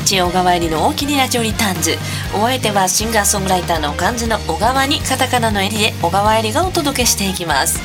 [0.00, 1.92] 月1日小川入りの大きにラジオリターンズ。
[2.34, 7.80] お相手はシンガーソングライターの漢字の小川にカタカナの襟で小川入りがお届けしていきます。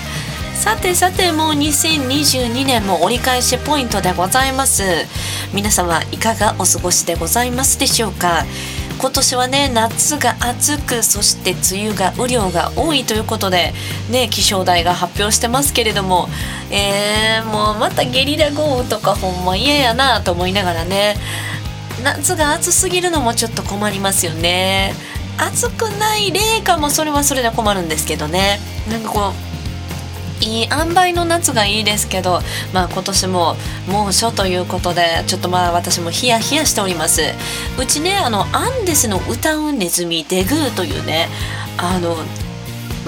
[0.56, 4.84] さてさてもう2022年も折り返しポイントでございます。
[5.54, 8.46] 皆様いかがお過ごしでございますでしょうか？
[9.00, 13.74] 今年はね夏が暑くそして梅雨が雨量が多いということで
[14.12, 16.28] ね気象台が発表してますけれども
[16.70, 21.16] えー、もうまたゲリラ豪雨とかほんま嫌やなと思いながらね。
[22.04, 24.94] 夏が暑すぎるのもちょっと困りますよね。
[25.38, 28.60] 暑くない冷夏もそれはそれで困るんですけどね。
[28.90, 29.34] なんかこ
[30.42, 32.42] ういい塩梅の夏がいいですけど、
[32.74, 33.56] まあ、今年も
[33.88, 37.22] 猛暑ということでちょっとまあ私もヒヤヒヤしております。
[37.80, 41.30] うちねあのアンデスの歌うネズミデグーというね
[41.78, 42.18] あの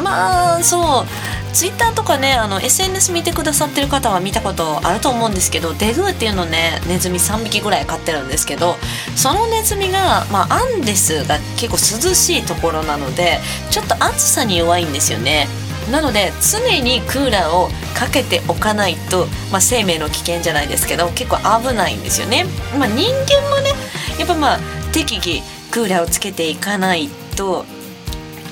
[0.02, 1.06] まあそう
[1.54, 8.76] ツイッターとかねあの SNS 見てくださってる方は見たことあると思うんですけどデグーっていうのねネズミ3匹ぐらい飼ってるんですけど
[9.16, 13.38] そのネズミが、まあ、アンデスが結構涼しいところなので
[13.70, 15.48] ちょっと暑さに弱いんですよね。
[15.92, 22.46] なので常にクーラーをかけておかないと、まあ、生命の危険じゃないですけど結構危ないんですよね。
[22.80, 23.72] まあ、人間もね
[24.18, 24.60] やっぱまあ
[24.94, 27.66] 適宜クーラーをつけていかないと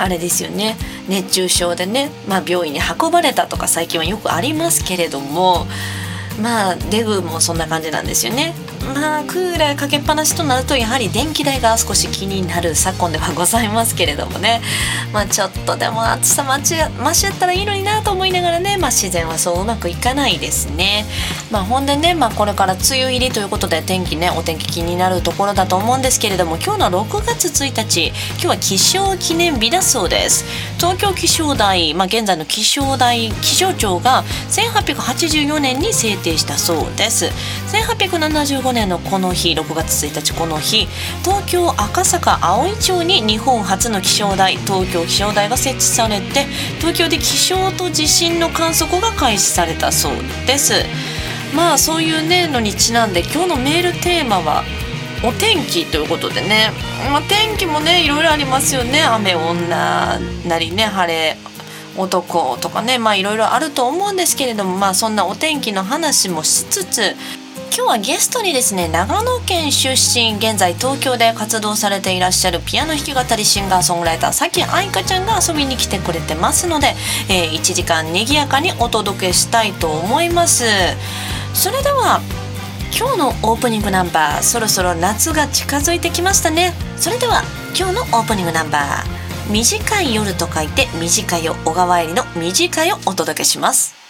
[0.02, 0.78] あれですよね。
[1.08, 5.68] 熱中症でね、まあ、病院に運ばれたとか最近はよくありますけれども
[6.42, 8.54] まあデグもそんな感じなんですよね。
[8.94, 14.62] まあクーラーかけっぱなしとなるとやはり電気代が少し気になる昨今ではございますけれどもね
[15.14, 21.06] まあちょっとでも暑さまちましやったらいいのになと思いながらね、まあ、自然はそううまくいかないですね。
[21.52, 30.46] まあ、ほんでね、まあ、これから梅雨入りということで天気ねお天気気になるところだと思うんですけれども今日の6月1日今日は気象記念日だそうです
[30.78, 37.26] 東京気象台、まあ、現在の気象台気象庁が1884年に制定したそうです。
[37.72, 40.88] 1875年のこの日6月1日この日
[41.24, 46.46] 東京赤坂葵町に日本初の気象台東京気象台が設置されて
[46.80, 50.14] 東京で気象と地震の観測が開始されたそう
[50.48, 50.74] です。
[51.56, 54.64] まあそういうねのにちなんで今日のメールテーマは
[55.24, 56.72] お天気ということでね、
[57.12, 59.04] まあ、天気もねいろいろありますよね。
[59.04, 61.38] 雨女なりね晴れ。
[61.98, 67.16] 男とかねまあいろいろあると思うんですけれどもまあそんなお天気の話もしつつ
[67.74, 76.96] 今日はゲストにですね長野県出身現在東京で活動されていらっしゃるピアノ弾き語りシンガーソングライターさきあいかちゃんが遊びに来てくれてますので、
[77.30, 80.66] えー、1時間にぎやかにお届けしたいと思います。
[81.54, 82.20] それでは
[82.98, 86.74] 今日のオープニングナンバーそろそろ夏が近づいてきましたね。
[86.98, 87.42] それでは
[87.78, 89.21] 今日のオープニングナンバー。
[89.52, 94.01] 短い夜と書いて短いよ小川入りの短いをお届けします。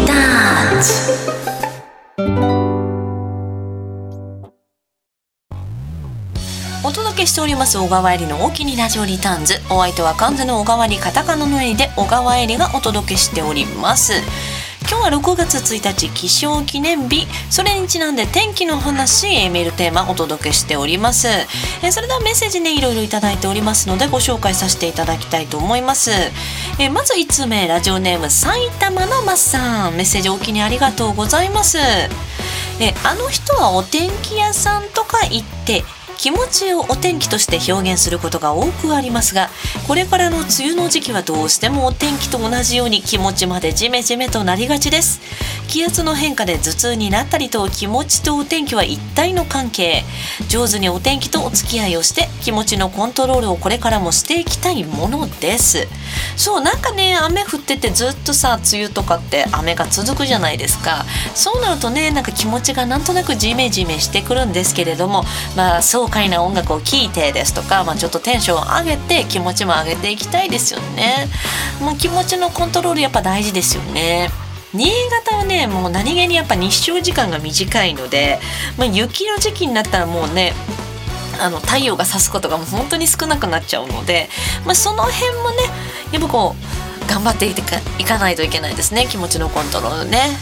[0.00, 0.12] リタ
[6.82, 9.54] お届けしております小川えりの大きにラジオリターンズ。
[9.70, 14.14] お相手は完全の小川にカタカナのえりで小川えりがお届けしております。
[14.88, 17.26] 今日は6月1日気象記念日。
[17.50, 21.28] それにちなんで天気の話メールテーマお届けしております。
[21.82, 26.10] えそれではメッセージねいろいろいただいておりますのでご紹介させていただきたいと思います。
[26.78, 29.94] えまず1通目ラジオネーム埼玉のマッさん。
[29.94, 31.78] メッセージおきにありがとうございます。
[31.78, 35.84] えあの人はお天気屋さんとか行って
[36.20, 39.48] 気持ちをお天気として表現することが多くありますが
[39.88, 45.22] これからの梅雨の時期はどうしてもお天気と同じように気持ちまでジメジメとなりがちです。
[45.66, 50.02] 気圧の変化で頭痛になったりと気持ちとお天気は一体の関係。
[50.48, 55.88] 上手にお天気とお付き合いをして気持ちのコントロールをこれからもしていきたいものです。
[56.36, 61.06] そうなんかね雨降っててずっとさ梅雨とかって雨が続くじゃないですか。
[61.34, 65.24] そうなるとねなんか気持ちがなんとなくジメジメしてくるんですけれども
[65.56, 71.28] まあ爽快な音楽を聴いてですとか、まあ、ちょっとテンションを上げて気持ちも上げていきたいですよね。
[71.80, 74.30] もう気持ちのコントロールやっぱ大事ですよね。
[74.72, 74.90] 新
[75.24, 78.38] 潟はねもう何気にやっぱ日照時間が短いので、
[78.78, 80.52] まあ、雪の時期になったらもうね
[81.40, 84.28] あの太陽が差すことがもう本当に少なくなっちゃうので、
[84.66, 85.56] まあ、その辺もね
[86.12, 89.06] やっぱこう頑張っていかないといけないですね。
[89.10, 90.38] 気持ちのコントロールね。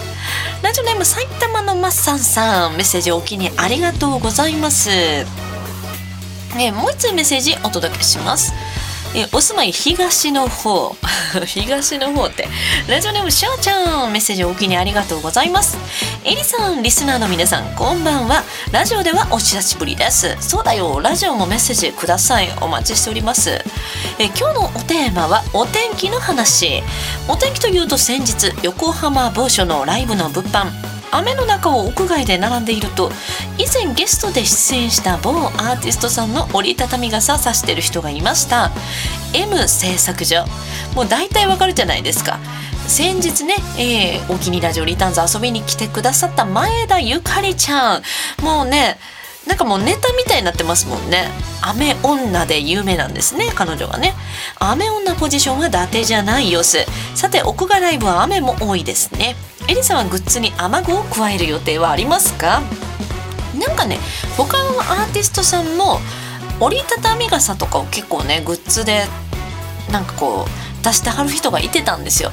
[0.62, 2.72] ラジオネーム埼玉のマッサンさん。
[2.72, 4.90] メッセージお気にありがとうございます。
[6.56, 8.52] えもう一つメッセージお届けします。
[9.14, 10.94] えお住まい東の方。
[11.46, 12.48] 東の方って。
[12.88, 15.78] ラジオネームしゃーちゃんメッセージお気にありがとうございます。
[16.24, 18.44] えりさんリスナーの皆さんこんばんは。
[18.70, 20.36] ラジオではお久しぶりです。
[20.40, 21.00] そうだよ。
[21.00, 22.50] ラジオもメッセージください。
[22.60, 23.64] お待ちしております。
[24.18, 26.82] え今日のおテーマはお天気の話。
[27.28, 30.97] お天気というと先日横浜某所のライブの物販。
[31.12, 33.10] 雨の中を屋外で並んでいると
[33.58, 38.70] 以前ゲストで出演した某アーティストさんの折りたたみ傘さしてる人がいました。
[39.34, 40.44] M 製作所。
[40.94, 42.38] もう大体わかるじゃないですか。
[42.86, 48.02] 先日ね、えー、お気にラジオリターンズ遊びに来てくださった前田ゆかりちゃん。
[48.42, 48.98] もうね
[49.48, 51.26] なんかもうネタみたいになってますもんね。
[51.62, 54.14] 雨女で有名なんですね彼女はね。
[54.60, 56.78] 雨女ポジションは伊達じゃない様子。
[57.14, 59.34] さて屋外ライブは雨も多いですね。
[59.68, 62.62] エリさんはグッズに雨具を加える予定はありますか？
[63.58, 63.98] なんかね
[64.36, 65.98] 他のアーティストさんも
[66.60, 69.06] 折りたたみ傘とかを結構ねグッズで
[69.90, 72.30] なんかこう出してはる人がいてたんですよ。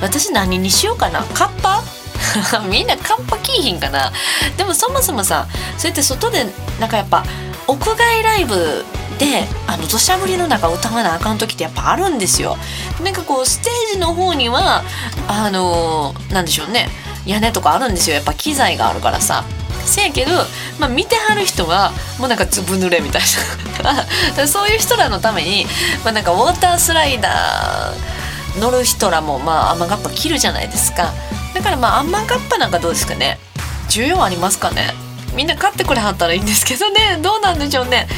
[0.00, 1.22] 私何にしようかな。
[1.24, 1.82] カッパ？
[2.68, 4.12] みんなカッパ着いひんかな。
[4.56, 5.46] でもそもそもさ
[5.78, 6.46] そうやって外で
[6.80, 7.24] なんかやっぱ
[7.66, 8.84] 屋外ライブ
[9.18, 12.58] であの土砂降りの中歌わなあかん時ってやっぱあるんですよ。
[13.02, 14.82] なんかこうステージの方には
[15.28, 16.88] あのー、なんでしょうね。
[17.26, 18.16] 屋根とかあるんですよ。
[18.16, 19.44] やっぱ機材があるからさ。
[19.86, 20.32] せやけど、
[20.78, 23.22] まあ、見てはる人はもうなんかずぶ濡れみたい
[24.36, 24.46] な。
[24.48, 25.66] そういう人らのために、
[26.04, 31.12] まあ、なんかウォータースライダー乗る人らもまあ雨がっぱ切るじゃないですか。
[31.54, 33.38] だからまあアンマンカップなんかどうですかね。
[33.88, 34.92] 需要ありますかね。
[35.34, 37.18] みんな買ってくれはったらいいんですけどね。
[37.22, 38.08] どうなんでしょうね。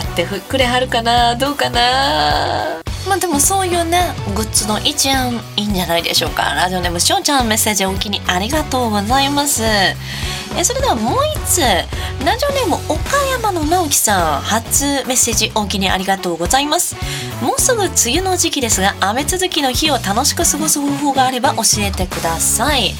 [0.00, 1.36] 買ってくれはるかな？
[1.36, 2.80] どうかな？
[3.06, 6.54] まあでもそういうねグッズの一案いいんじゃないでしょうか。
[6.54, 9.62] ラジオネームしょうちゃんメッセージおきにありがとうございます。
[9.62, 11.60] えそれではもう一つ。
[11.60, 16.96] ラジオネーム岡山の直樹さん初メッセージおきにありがとうございます。
[17.42, 22.94] もうすぐ梅雨の時期ですが雨続きの日を楽しく過ごす方法があれば教えてください。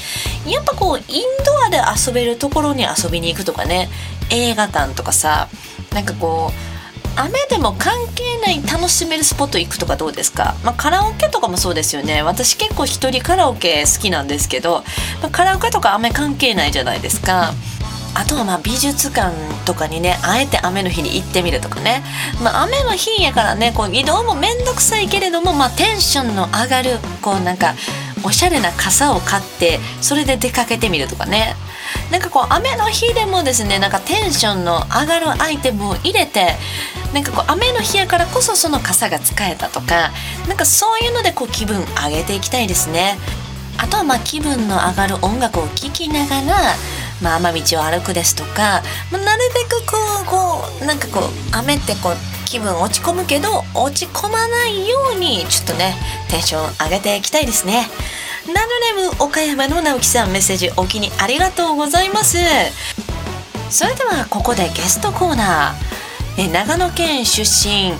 [0.47, 3.89] やっぱこうインドアで遊べるところに遊びに行くとかね。
[4.29, 5.49] 映画館とかさ
[5.93, 6.70] なんかこう
[7.15, 12.21] 雨でも関係ない楽しめるスポット行くとかどうですか、まあ、カラオケとかもそうですよね。
[12.23, 14.83] 私結構一人カラオケ好きなんですけど、
[15.21, 17.53] まあ、カラオケとか雨関係ないじゃないですか。
[18.13, 19.33] あとはまあ美術館
[19.65, 22.03] とかにねあえて雨の日に行ってみるとかね、
[22.43, 27.73] まあ、雨の日やからねこう移動も面倒くさいけれども、まあ、テンションの上がるこうなんか
[28.25, 31.55] おしゃれな傘を買ってそれで出かけてみるとかね。
[32.11, 36.55] なんかこう雨の日でもですねなんかテンションの上がるアイテムを入れて
[37.13, 40.11] なんかこう雨の日やからこそその傘が使えたとか
[40.47, 43.17] なんかそういうのでこう気分上げていきたいですね。
[43.77, 46.75] あとはまあ気分の上がる音楽を聴きながら
[47.21, 52.15] まあ、雨道を歩くですとか、まあ、なるべくこうこうなんかこう雨ってこう
[52.45, 55.95] 気分落ち込むけど落ち込まないようにちょっとね
[56.29, 57.87] テンション上げていきたいですね。
[58.47, 58.59] ナノ
[58.97, 62.39] ネム岡山の直樹さんメッセージお気にありがとうございます。
[63.69, 66.41] それではここでゲストコーナー。
[66.41, 67.93] え長野県出身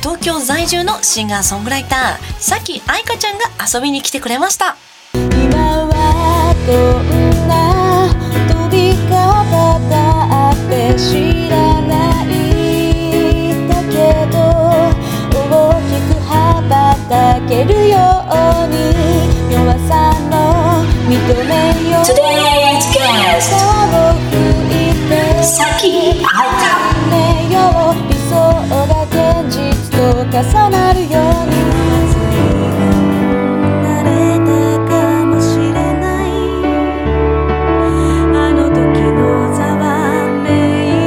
[0.00, 4.76] 東京在住のシンガーソングライターさき愛花ちゃんが遊びに来てくれました。
[5.14, 8.14] 今はどんな
[8.46, 12.26] 飛び方だって知らない
[13.66, 13.96] だけ
[14.30, 14.38] ど
[15.34, 16.30] 大きく羽
[16.68, 17.77] ばたける
[25.88, 26.32] いか
[27.10, 27.16] ね
[27.52, 27.60] よ
[28.08, 28.32] 理想
[28.68, 28.72] が
[29.04, 29.12] 現
[29.52, 29.58] 実
[29.92, 30.32] と重
[30.70, 31.52] なるように
[33.84, 34.08] 慣れ
[34.40, 34.48] た
[34.88, 34.90] か
[35.26, 35.68] もしれ
[36.00, 36.30] ない。
[38.34, 38.78] あの時
[39.12, 39.20] の
[39.54, 39.84] ざわ
[40.42, 40.46] め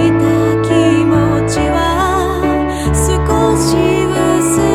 [0.06, 0.22] いた
[0.62, 0.70] 気
[1.04, 1.12] 持
[1.50, 1.75] ちは
[2.94, 3.10] 少
[3.58, 3.70] し
[4.06, 4.71] 薄れ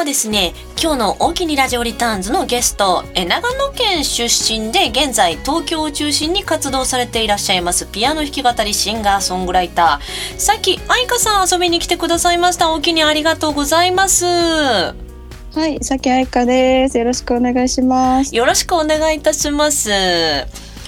[0.00, 12.72] はですね、今日の大きにラジオリターンズのゲスト、え長野県出身で現在東京を中心に活動されていらっしゃいますピアノ弾き語りシンガーソングライター、さっき愛花さん遊びに来てくださいました。
[12.72, 14.24] 大きにありがとうございます。
[14.24, 14.94] は
[15.68, 16.96] い、さきあいかです。
[16.96, 18.34] よろしくお願いします。
[18.34, 19.90] よろしくお願いいたします。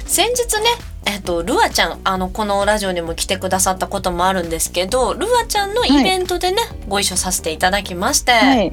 [0.06, 8.72] 先日ね、えっと、ルアちゃん、あの、このラジオにも来てくださったこともあるんですけど、ルアちゃんのイベントでね、ご一緒させていただきまして、はい、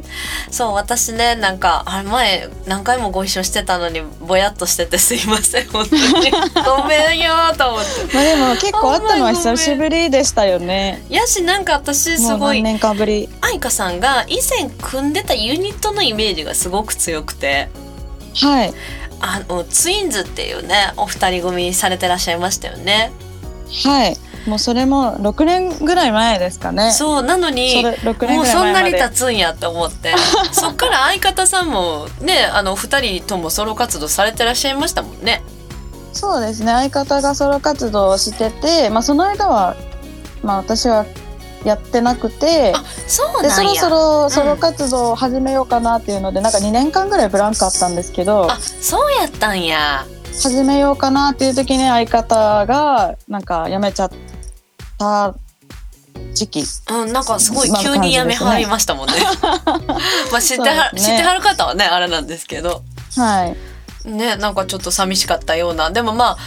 [0.51, 6.01] そう私ねなんかあれ前何回もご一緒してたのにぼやっとしててすいません本当に。
[6.65, 8.13] ごめんよーと思って。
[8.13, 11.01] まあでも結構会ったのは久しぶりでしたよね。
[11.09, 13.29] やしなんか私すごい何年かぶり。
[13.41, 17.69] 愛花さんが以前組んでたユニットのイメージがすごく強くて。
[18.35, 18.73] はい、
[19.19, 23.11] あのツインズっていうねお二人組されてらっしゃいましたよね
[23.83, 24.17] はい。
[24.47, 26.91] もうそれも6年ぐらい前ですかね。
[26.91, 28.91] そうなのにそれ6年もうそんなに。
[28.91, 30.13] 経つんやって思って
[30.51, 35.43] そっから相方さんもねあの二人ともソロ活動されてらっしゃいましたもんね
[36.13, 36.71] そうですね。
[36.71, 39.75] 相方がソロ活動をしてて、まあその間は
[40.41, 41.05] まあ私は
[41.65, 42.73] やってなくて。
[42.75, 50.05] あそうでそろそろソロ活動を始めようかなっていうので、なんか2年間ぐらいブランクあったんですけどあそうやったんや
[50.41, 54.11] 始めようかなっていう時に相方がなんか辞めちゃっ
[54.97, 55.35] た
[56.33, 59.13] 時期うん、なんかすごいまあ急にやめはりましたもんね。
[60.31, 62.83] まあ 知っては、ね知ってはる方はね、あれなんですけど。
[63.15, 63.57] はい
[64.05, 65.89] ね、なんかちょっと寂しかったような。
[65.91, 66.37] でもまあ、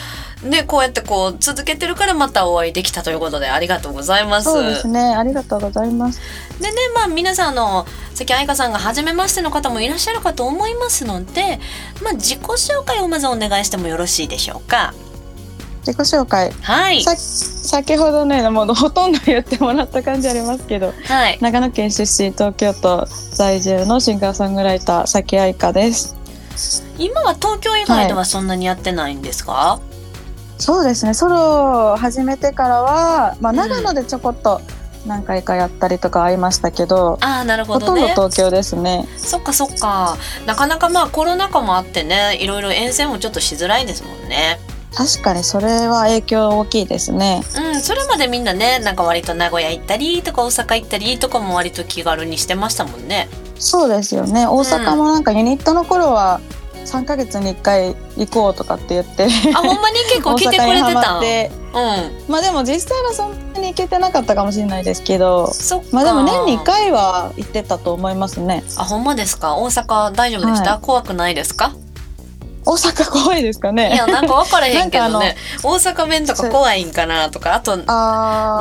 [0.43, 4.51] ね、こうやってこう続けてるからまたお会いできたということでありがとうございます。
[4.51, 6.21] そうですねありがとうございます
[6.61, 11.61] でね、まあ皆さんあの、さっき愛花さんが初めましての方もいらっしゃるかと思いますので、
[12.03, 14.95] まあ自己紹介をまずお願いしてもよろしいでしょうか。
[15.85, 17.03] 自己紹介はい。
[17.03, 21.39] さ先ほどねもうほとんど言ってもらった感じありますけどはい。
[21.41, 26.17] 長野県出身東京都在住のシンガーソングライター崎愛香です
[26.99, 29.81] 今は東京以外ではそんなにやってないんですか、
[30.62, 34.61] そうですねソロを始めてからは、まあ、うん長野でちょこっと
[35.04, 38.12] 何回かやったりとかありましたけど、ああ、なるほほとんどどね。
[38.14, 40.16] 東京ですねそっかそっか。
[40.47, 44.61] なかなかまあコロナ禍もあってね、いろいろ遠征もちょっとしづらいですもんね。
[44.95, 53.28] 確かにそれは影響大きいですねうん、それまでみんなね、なんか割と名古屋行ったりとか大阪行ったりとかも割と気軽にしてましたもんね。
[53.59, 56.40] そうですよね大阪もなんかユニットの頃は
[56.85, 59.27] 3ヶ月に1回行こうとかって言って。
[59.55, 61.51] あ、ほんまに結構大来てくれてたて。
[61.73, 62.33] うん。
[62.33, 65.51] まあでも実際はそんなに行けてなかったかもしれないですけど。
[65.93, 68.62] まあでも年に1回は行ってたと思いますね。
[68.77, 69.57] あ、ほんまですか？
[69.57, 71.75] 大阪大丈夫でした、は怖くないですか？
[72.64, 73.92] 大阪怖いですかね。
[73.92, 75.37] いや、なんか分からへんけどね。
[75.62, 77.76] 大阪弁とか怖いんかなとか、あと、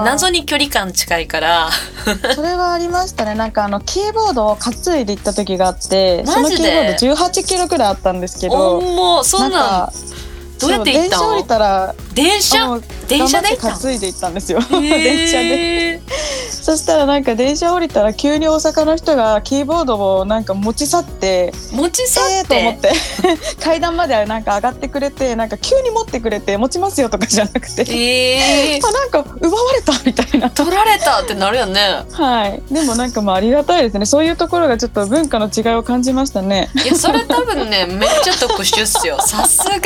[0.03, 1.69] 謎に距離感近いから。
[2.35, 3.35] それはありましたね。
[3.35, 9.41] なんかあのキーボードを担いで行った時があってそのキーボード18キロくらいあったんですけおどんも、そん。
[9.41, 9.93] なん、か
[10.61, 12.81] どうやって行ったそう電車降りのたら電車？
[13.07, 14.59] 電車で行頑った担いで行ったんですよ。
[14.61, 16.01] の 電車で。
[16.61, 22.91] そしたらなんか電車降りたら急に大阪の人がキーボードをなんか持ち去って持ち去えーとって、思って。
[23.63, 30.49] 階段までなんか上がってくれてなんか急に持ってくれて持ちますよとかじゃなくて、えー、 あなんか奪われたみたいな。
[30.51, 32.03] 取られたってなるよね。
[32.11, 32.61] はい。
[32.71, 34.05] でもなんかまあありがたいですね。
[34.05, 36.69] そういうところがちょっと文化の違いを感じましたね。
[36.85, 39.17] いやそれ多分ねめっちゃ特殊っすよ。
[39.25, 39.79] さすがに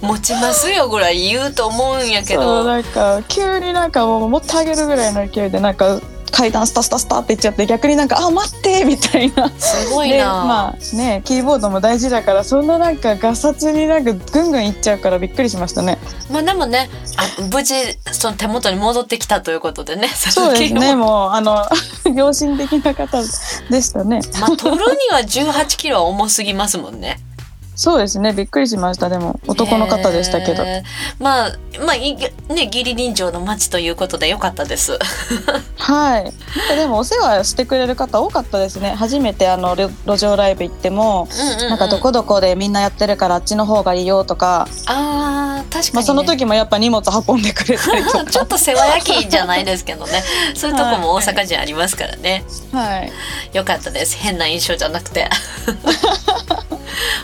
[0.00, 2.64] 持ちますよぐらい言うと思うんやけど。
[2.64, 6.00] なんか急になんかもう持ってあげるぐらいの勢いでなんか
[6.32, 10.26] 階段スタスタスタっていっちゃって逆になんか「あ待って!」みたいなですごいな。
[10.44, 15.98] まあねキーボードも大事だからそんななんかガサツになんかぐんぐんいっちゃうからびっくりしましたね
[16.30, 17.74] まあでもねあ無事
[18.12, 20.08] その手元に戻ってきたということでね。
[20.14, 21.66] そうですねもうあの
[22.14, 23.20] 良心的な方
[23.68, 24.80] でしたねまあ取るに
[25.12, 27.18] は18キロは重すぎますもんね。
[27.74, 28.32] そうですね。
[28.32, 29.08] びっくりしました。
[29.08, 30.62] でも男の方でしたけど。
[30.64, 31.22] へー。
[31.22, 31.52] まあ
[31.84, 32.30] まあいね
[32.66, 34.98] 義理人情の街ということでよかったです。
[35.78, 36.32] はい。
[36.76, 38.94] でもお世話してくれる方多かったですね。
[38.96, 48.24] 初めてあの路路上ライブ行っても、うんうん、なんかどこどこでみんなやってるからあっちの方がいいよとか、あー確かに、ね、まあその時もやっぱ荷物運んでくれたりとか。
[48.24, 50.22] ちょっと世話焼きじゃないですけどね。
[50.54, 53.12] そういうとこも大阪人ありますからね、はい。
[53.52, 54.16] よかったです。
[54.16, 55.28] 変な印象じゃなくて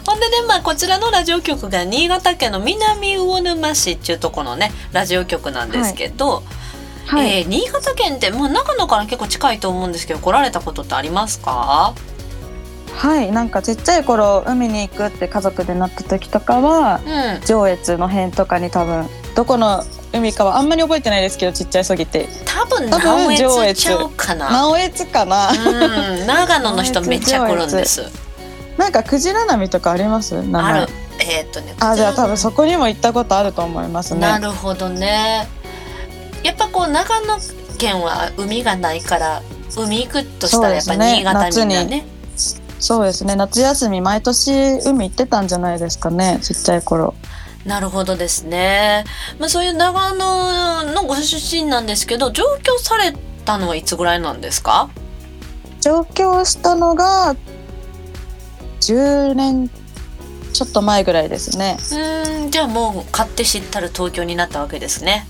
[0.07, 6.43] ほんでねまあこちらのラジオ局が新潟県の南魚沼市っていうところのねラジオ局なんですけど、
[7.07, 7.41] はい。
[7.41, 11.95] えー新潟県って、まあ、長野から結構近いと思うんですけど来られたことってありますか？
[12.97, 13.31] はい。
[13.31, 17.01] なんかちっちゃい頃海に行くって家族でなった時とかは、
[17.41, 17.47] うん。
[17.47, 22.27] 上越の辺とかに多分どこの海かはあんまり覚えてないですけどちっちゃいすぎて。
[22.47, 24.51] 多分直江津ちゃうかな。
[24.51, 26.27] 直江津かな、うん。
[26.27, 28.03] 長野の人めっちゃ来るんです
[28.77, 30.43] なんかクジラ波とかあります？
[30.43, 30.73] 名前。
[30.83, 30.93] ある。
[31.19, 34.21] えーっとねあじゃあ多分そこにも行ったことあると思いますね。
[34.21, 35.49] なるほどね
[36.43, 37.39] やっぱこう長野
[37.79, 39.43] 県は海がないから
[39.77, 42.07] 海行くとしたらやっぱ新潟みんなね
[42.79, 43.35] そうですね。
[43.35, 47.15] 夏休み毎年海行ってたんじゃないですかねちっちゃい頃。
[47.65, 49.05] なるほどですね、
[49.41, 53.13] まあ、そういう長野のご出身なんですけど上京され
[53.45, 54.89] たのはいつぐらいなんですか？
[55.81, 57.35] 上京したのが
[58.93, 59.69] 10年
[60.53, 61.77] ちょっと前ぐらいですね。
[61.79, 65.27] うーんじゃあもう買って知ったる東京になったわけですね。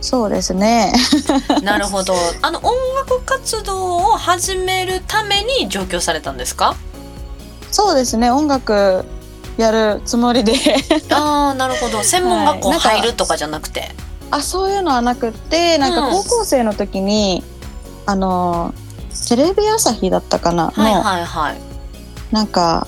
[0.00, 0.92] そうですね。
[1.62, 2.14] なるほど。
[2.42, 6.74] あの音楽活動を始めるために上京されたんですか？
[7.70, 8.30] そうですね。
[8.30, 9.04] 音楽
[9.56, 10.54] やるつもりで。
[11.12, 12.02] ああなるほど。
[12.02, 13.94] 専門学校入るとかじゃなくて、
[14.30, 16.12] あそういうのはなくってなんかうん。
[16.12, 17.44] 高校生の時に、
[18.06, 18.72] あの
[19.28, 21.60] テレビ朝日だったかな、はいのはいはい
[22.32, 22.86] なんか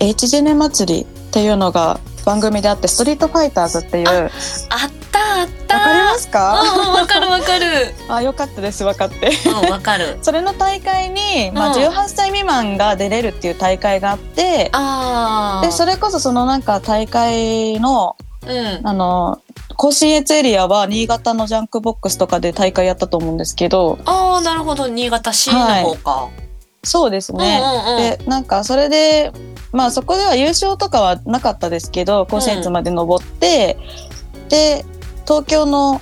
[0.00, 4.06] H ジェネ祭りっていうのが番組であってストリートファイターズっていう。
[4.06, 4.30] わかり
[4.70, 5.76] あったあった。
[6.12, 6.60] ますか？
[6.62, 7.94] うんうんわかるわかる。
[8.08, 9.30] あよかったです分かって。
[9.46, 10.18] うんわかる。
[10.22, 11.82] それの大会に、まあ、うん。
[11.82, 14.70] 18歳未満が出れるっていう大会があって、
[15.62, 18.80] でそれこそそのなんか大会のうん。
[18.82, 19.40] あの
[19.76, 24.88] 甲信越エリアは新潟のジャンクボックスとかで大会やったと思うんですけどああなるほど。
[24.88, 26.28] 新潟市の方か、
[26.86, 28.18] そうですね、うんうんうん。
[28.18, 29.32] でなんかそれで
[29.72, 33.76] まあそこでは優勝とかはなかったですけど甲子園まで登って、
[34.48, 34.84] で
[35.24, 36.00] 東京の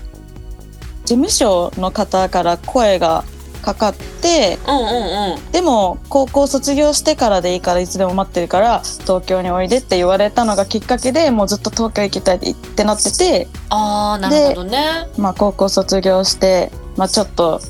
[1.05, 3.25] 事務所の方から声が
[3.63, 5.51] かかってうんうんうん。
[5.53, 15.09] でも高校卒業してからでいいからいつでも待ってるから東京においでって言われたのがきっかけでもうずっと東京行きたいってなってて、ああなるほどね。
[15.17, 17.61] まあ、高校卒業して、まあ、ちょっと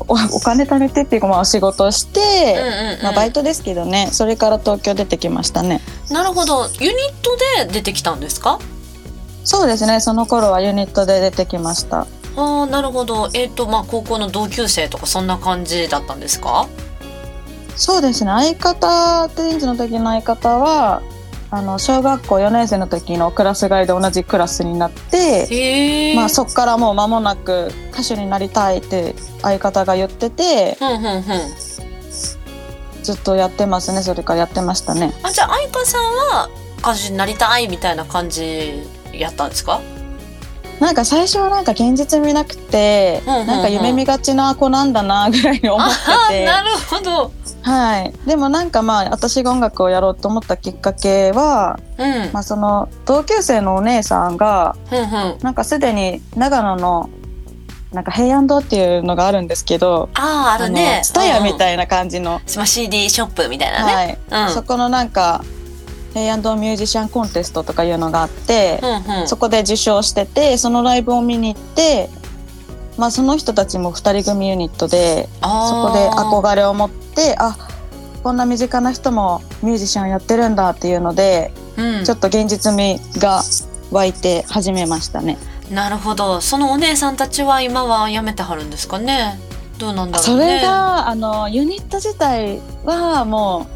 [0.00, 2.20] おお金貯めてっていうかまあ仕事をして。
[2.20, 3.02] うんうんうん。
[3.02, 4.08] まあ、バイトですけどね。
[4.12, 5.80] それから東京出てきましたね。
[6.10, 6.68] なるほど。
[6.80, 8.58] ユニットで出てきたんですか？
[9.44, 10.00] そうですね。
[10.00, 12.06] その頃はユニットで出てきました。
[12.36, 13.30] ああなるほど。
[13.32, 16.68] えっ、とまあ高校の同級生とかそんな感じだったんですか？
[17.76, 18.30] そうですね。
[18.30, 21.02] 相方テニスの時の相方は
[21.56, 31.40] あの小学校4年生の時のクラス替えで同じクラスになって、まあ、そっからもう間もなく歌手になりたいって相方が言っててふんふんふん
[33.02, 35.14] ずっとやってますねそれからやってましたね。
[35.22, 38.82] あじゃあ愛花さんは歌手になりたいみたいな感じ
[39.14, 39.80] やったんですか？
[40.78, 43.46] なんか最初はなんか現実見なくて、うんうんうん。
[43.46, 47.32] なんか夢見がちな子なんだなぐらいに思ってあてなるほど
[47.66, 52.32] はい、でもなんかまあ私が音楽をやろうと思ったきっかけは、うん。
[52.32, 55.38] まあ、その同級生のお姉さんがふんふん。
[55.42, 57.10] なんかすでに長野の
[57.92, 61.00] なんか平安堂っていうのがあるんですけどあああるね。
[61.02, 62.56] ツタヤみい、たいな感じの、うん。
[62.56, 64.52] まあ CD ショップみたいなね、はい。
[64.52, 65.44] そこのなんか
[66.14, 69.28] 平安堂ミュージシャンコンテストとかいうのがあって、うんうんうん。
[69.28, 72.10] そこで受賞しててそのライブを見に行って、
[72.96, 77.56] まあ、その人たちも2人組ユニットでそこで憧れを持ってあ
[78.22, 82.04] こんな身近な人もミュージシャンやってるんだっていうので、うん。
[82.04, 83.42] ちょっと現実味が
[83.92, 85.38] 湧いて始めましたね。
[85.70, 86.40] なるほど。
[86.40, 89.38] そのお姉さんたちは今は辞めてはるんですかね？
[89.78, 90.56] どうなんだろそうね。
[90.56, 93.68] れがあのユニット自体はも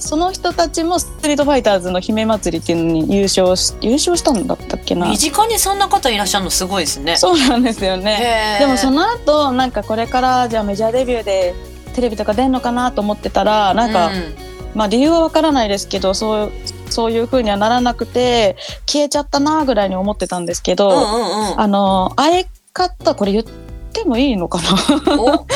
[0.00, 5.08] その人たちもストリートファイターズの姫祭りっていうのに優勝し優勝したんだったっけな？
[5.08, 7.16] 身近にそんな方いらっしゃるのすごいですね。
[7.16, 8.56] そうなんですよね。
[8.58, 11.54] でもその後なんかこれからじゃあメジャーデビューで
[11.94, 14.34] テレビとか出んのかなと思ってたらなんか、うん。
[14.74, 16.52] まあ理由はわからないですけどそう
[16.88, 21.60] そういう風にはならなくて消えちゃったなぐらいに思ってたんですけど、うんうんうん。
[21.60, 23.44] あの相方これ言っ
[23.92, 24.58] てもいいのか
[25.06, 25.20] な？
[25.20, 25.46] お。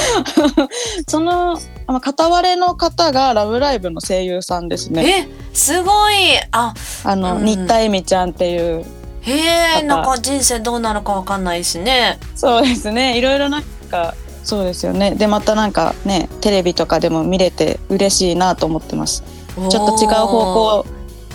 [1.09, 5.29] そのまあ片割れの方が「ラブライブ!」の声優さんですね。
[5.29, 6.15] えすごい。
[6.53, 7.45] ああの、うん。
[7.45, 8.85] 新田恵美ちゃんっていう
[9.23, 12.19] へえ、んか人生どうなるかわかんないですね。
[12.35, 13.17] そうですね。
[13.19, 15.13] いろいろなんかそうですよね。
[15.13, 19.23] でまたなんかねテレビとかでも見れて嬉しいなと思ってます。
[19.57, 20.87] ちょっと違う方向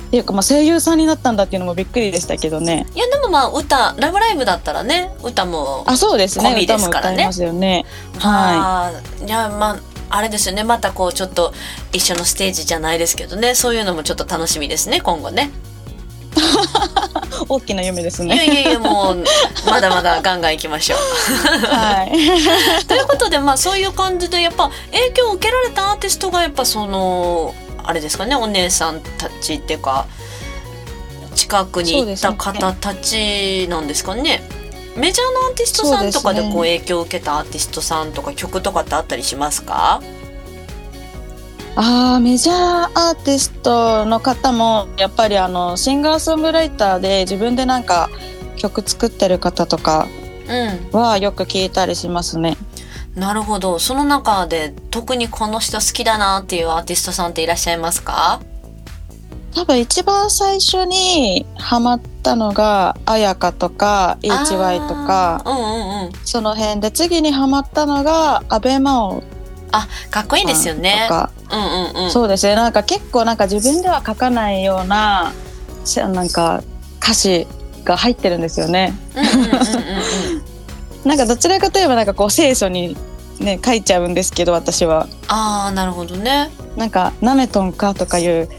[0.09, 2.87] っていうか、まあ、声優さんになったんだっていうのもびっくりでしたけどね。
[2.95, 6.65] いやでもまあ歌ラブライブだったらね歌もあそうですね。
[6.65, 7.13] ですからね。
[7.13, 7.85] 歌いますよね。
[8.23, 9.29] あーい。
[9.29, 10.63] やまああれですよね。
[10.63, 11.53] またこうちょっと
[11.93, 13.53] 一緒のステージじゃないですけどね。
[13.53, 15.51] そういうのもちょっと楽しみですね今後ね。
[17.47, 19.23] 大きな夢ですいやねいやいやもう
[19.65, 20.99] まだまだガンガンいきましょう。
[21.67, 22.11] はい。
[22.87, 27.53] ということでまあそういう感じでやっぱ影響を受けられたアーティストがやっぱその
[27.89, 30.06] あれですかねお姉さんたちっていうか
[31.34, 34.43] 近くにいた方たちなんですかね。
[34.95, 40.02] メジャーなアーティストさんとかでこう影響を受けたアーティストさんとか曲とかってあったりしますか？
[41.75, 42.56] あーメジャー
[42.93, 48.10] アーティストの方もやっぱりあのシンガーソングライターで自分でなんか
[48.58, 50.08] 曲作ってる方とか
[50.93, 52.52] うはよく聞いたりしますね。
[52.52, 52.56] ん、
[53.15, 53.79] なるほど。
[53.79, 58.39] その中で特にこの人好きだなっていうアーティストさんっていらっしゃいますか？
[59.53, 66.11] 多分一番最初にハマったのが綾香とか HY とかうんうんうん。
[66.23, 69.23] その辺で次にハマったのが阿部真央
[69.71, 71.13] あ、かっこいいですよねと。
[71.13, 72.11] か、うんうんうん。
[72.11, 75.33] そうですねなんか結構なんか自分では書かないような
[75.83, 76.63] しなんか
[77.01, 77.47] 歌詞
[77.83, 78.93] が入ってるんですよね。
[81.05, 82.95] なんかどちらかといえばなんかこう清楚に
[83.39, 86.49] ね書いちゃうんですけど私はああ、なるほどね。
[86.75, 88.49] なんか「なめとんか」とかいう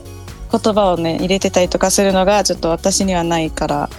[0.50, 3.90] 言葉をね入れてたりとかするのがちょっと私にはないから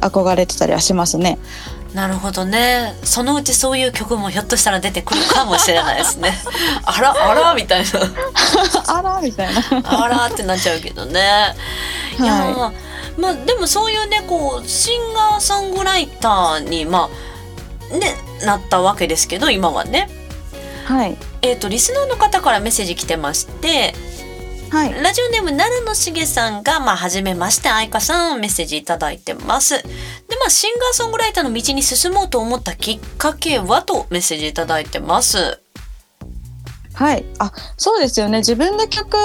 [0.00, 1.38] 憧れてたりはしますね。
[1.94, 2.94] なるほどね。
[3.02, 6.38] そのうちそういう曲もひょっとしたら出てくるかもしれないですね。
[6.84, 7.88] あらあら みたいな。
[8.86, 9.62] あらみたいな。
[9.84, 11.20] あらってなっちゃうけどね。
[12.20, 12.72] いやー
[13.18, 17.08] まあでもそういうねこうシンガーソングライターにまあ
[17.90, 20.08] ねなったわけですけど今はね。
[20.84, 23.94] はいえっ、とリスナーの方からメッセージ来てまして
[24.70, 29.82] はいラジオネーム奈良のしげさんが、まあ、はじめまして、愛花さん、メッセージいただいてます。
[29.82, 29.88] で、
[30.38, 35.60] まあ、シンガーソングライターの道に進もうと思ったきっかけはとメッセージいただいてます。
[36.98, 39.16] はいあそうですよね自分で曲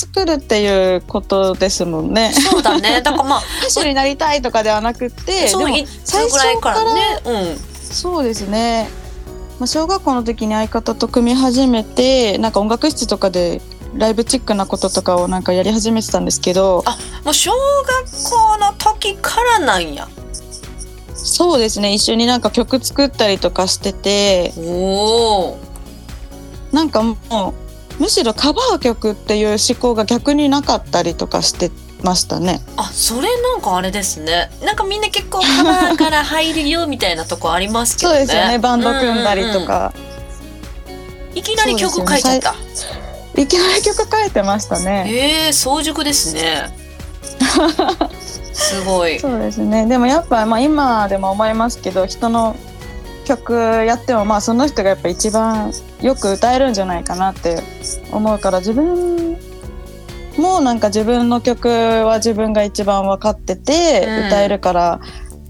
[0.00, 2.32] 作るっていうことですもんね。
[2.32, 3.02] そうだね。
[3.04, 7.20] だからまあ、歌手になりたいとかではなくってそう、でもいつぐらいからね。
[7.24, 7.70] うん。
[7.90, 8.88] そうですね、
[9.58, 13.60] まあ、小学校の時に相方と組み始めてなんか音楽室とかで
[13.96, 20.08] ライブチックなこととかをなんかやり始めてたんですけどあ、もう小学校の時からなんや。
[21.14, 24.60] そうですね一緒になんか曲作ったりとかしててお
[25.50, 25.58] お。
[26.72, 27.14] なんかも
[27.50, 27.69] う
[28.00, 31.70] むしろカバー曲っていう思考が逆になかったりとかして
[32.02, 32.60] ましたね。
[32.78, 34.50] あ、それなんかあれですね。
[34.64, 38.18] なんかみんな結構カバーから入るよみたいなとこありますけどね。
[38.20, 41.38] そうですよねバンド組んだりとか、うんうんうん。
[41.38, 42.54] いきなり曲書いちゃった。
[43.40, 45.04] いきなり曲書いてましたね。
[45.06, 46.74] ええ早熟ですね。
[48.54, 49.20] すごい。
[49.20, 52.56] そうですねでもやっぱ、まあ、今でも思いますけど人の
[53.36, 57.62] 曲やってもまあその人がやっぱ一番よく歌えるんじゃないかなって
[58.10, 59.36] 思うから自分
[60.36, 65.00] もなんか自分の曲は自分が一番分かっててうん歌えるから、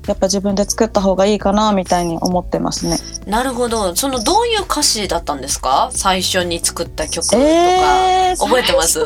[0.09, 2.97] やっぱ自分で作った方がいいかなみたいに思ってますね。
[3.27, 3.95] なるほど。
[3.95, 5.91] そのどういう歌詞だったんですか？
[5.93, 9.01] 最初に作った曲とか、えー覚えてます？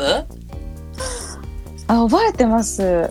[1.88, 3.10] あ覚えてます。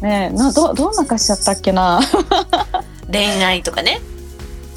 [0.00, 2.00] ねえなどどんな歌詞だったっけな？
[3.10, 4.00] 恋愛とかね。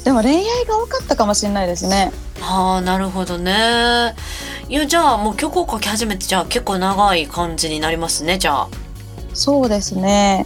[0.04, 2.12] でも恋愛が多かったかもしれないですね。
[2.40, 4.14] ああ、なるほどね。
[4.68, 8.38] いやじゃあもう曲を書き始めてじゃあ結構長い感じになりますね。
[8.38, 8.68] じゃあ。
[9.34, 10.44] そうですね。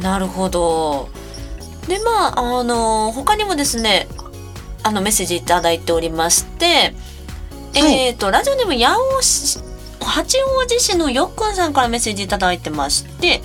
[0.00, 1.08] なるほど。
[1.86, 4.08] でまああの他にもですね
[4.82, 6.94] あのメッセージいただいておりまして、
[7.74, 9.62] はいえっ、とラジオネーム八王子
[10.00, 13.40] 八王子市のよっくんさんからメッセージいただいてまして。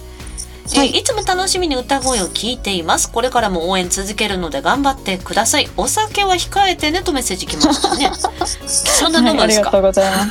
[0.76, 3.12] はいえーいつも楽しみに歌声を聞いています。
[3.12, 5.70] これからも応援続けるので頑張ってください。
[5.78, 8.12] お酒は控えてねとメッセージ来ましたね。
[8.68, 9.70] そんな飲むんですか？
[9.72, 10.24] はいありがとうございま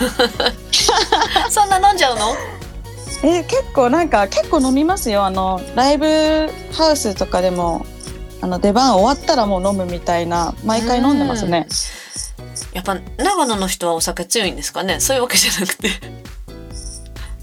[0.73, 1.53] す。
[1.55, 2.35] そんな飲んじゃうの？
[3.25, 6.07] え結構なんか結構飲みますよあのライブ
[6.73, 7.87] ハウスとかでも
[8.41, 11.69] あの出番終わったらもう飲むみたいな毎回飲んでますね。
[12.73, 14.99] やっぱ長野の人はお酒強いんですかね？
[14.99, 15.91] そういうわけじゃなくて。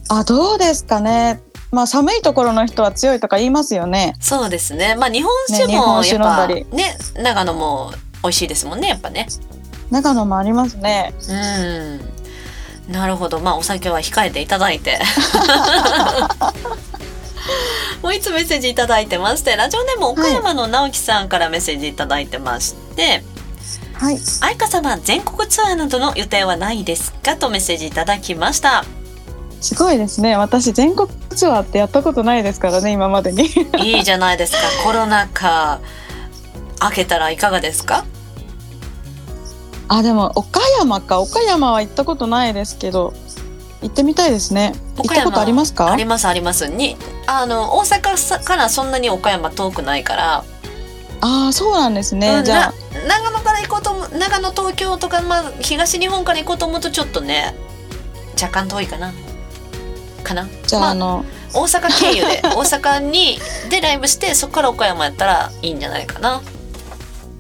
[0.10, 1.40] あどうですかね。
[1.72, 4.16] まあ寒いところの人は強いとか言いますよね。
[4.20, 4.96] そうですね。
[4.96, 7.92] まあ日本酒もやっぱ飲んだね長野も
[8.24, 9.28] 美味しいですもんねやっぱね。
[9.92, 11.14] 長野もありますね。
[11.28, 12.92] うん。
[12.94, 13.40] なるほど。
[13.40, 15.00] まあお酒は控えていただいて。
[18.02, 23.24] もういつメッセージいただいてましてラジオネーム岡山の直樹さんからメッセージいただいてまして、
[23.94, 24.18] はい。
[24.42, 27.36] 愛花様全国ツアーなどの予定はないですか？
[27.36, 28.86] とメッセージいただきました
[29.62, 30.36] すごいですね。
[30.38, 33.46] 私全国ツアーってやったことないですからね、今までに。
[33.80, 35.80] いいじゃないですか コロナ禍
[36.82, 38.06] 明けたらいかがですか？
[39.88, 41.20] あ、でも岡山か。
[41.20, 43.14] 岡山は行ったことないですけど、
[43.82, 44.74] 行ってみたいですね。
[44.98, 45.92] 行ったことありますか？
[45.92, 46.96] ありますありますに
[47.28, 50.44] あの大阪さからそんなに岡山遠くないから、
[51.22, 52.30] ああ、そうなんですね。
[52.38, 57.56] うんじゃあ、な長野から行こうと思う長野東京とか、まあ、東日本から行こうと思うとちょっとね
[58.42, 59.12] 若干遠いかな
[60.30, 60.48] かな？
[60.68, 63.40] じゃあ、まあの、大阪経由で 大阪に
[63.70, 66.42] でライブしてそこから岡山やったらいいんじゃないかな？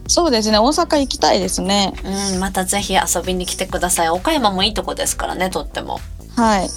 [0.08, 0.58] そうですね。
[0.58, 1.93] 大阪行きたいですね。
[2.34, 5.99] うんまたぜひ遊びに来てください岡山もいいとこですからねとっても
[6.36, 6.69] はい。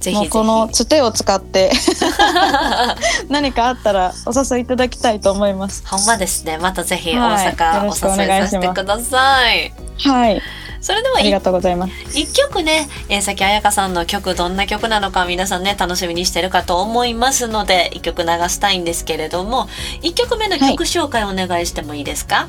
[0.00, 1.72] ぜひこのつてを使って
[3.28, 5.82] 何かあったらお誘いいただきたいと思います。
[5.86, 10.42] ほんまですねまたぜひ大はいよ阪ろしくおお誘いさせてくださいはい。
[10.84, 11.92] それではありがとうございます。
[12.18, 19.66] 一曲ね、えー、さきあやかさんの曲どんな曲なのか皆さんね楽しみにしてるかと思いますので一曲流したいんですけれども
[20.02, 22.48] 一曲目の曲紹介お願いしてもいいですか？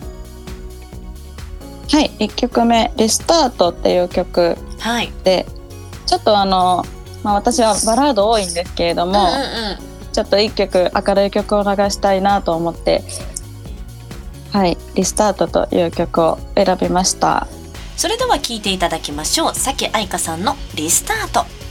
[1.89, 2.11] はい。
[2.19, 5.45] 1曲目、リスタートっていう曲はい、で、
[6.05, 6.83] ちょっとあの、
[7.23, 9.31] まあ私はバラード多いんですけれども、うんうんう
[9.91, 13.03] んちょっと1曲明るい曲を流したいなと思って、
[14.53, 14.77] はい。
[14.95, 17.47] リスタートという曲を選びました。
[17.97, 19.55] それでは聴いていただきましょう。
[19.55, 21.64] さきあいかさんのリスタート。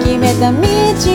[0.00, 1.11] 決めた道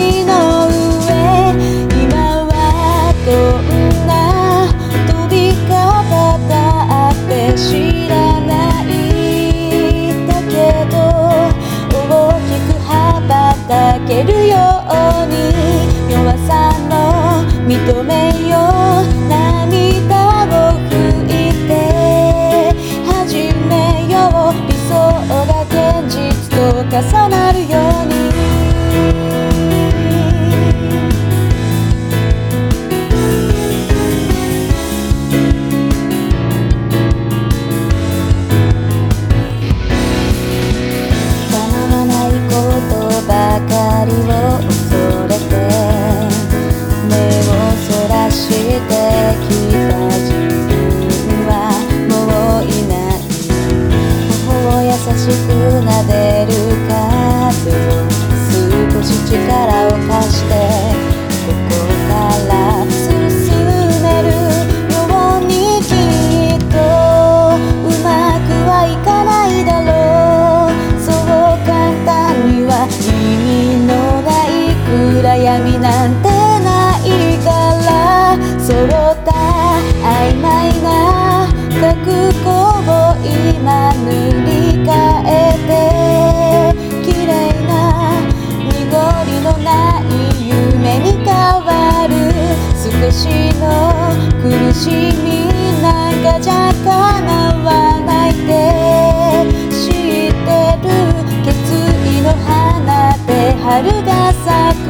[103.78, 104.48] 春が咲
[104.82, 104.90] く。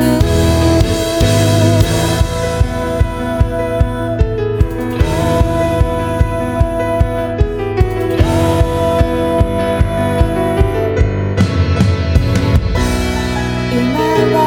[13.73, 13.76] 今
[14.32, 14.38] は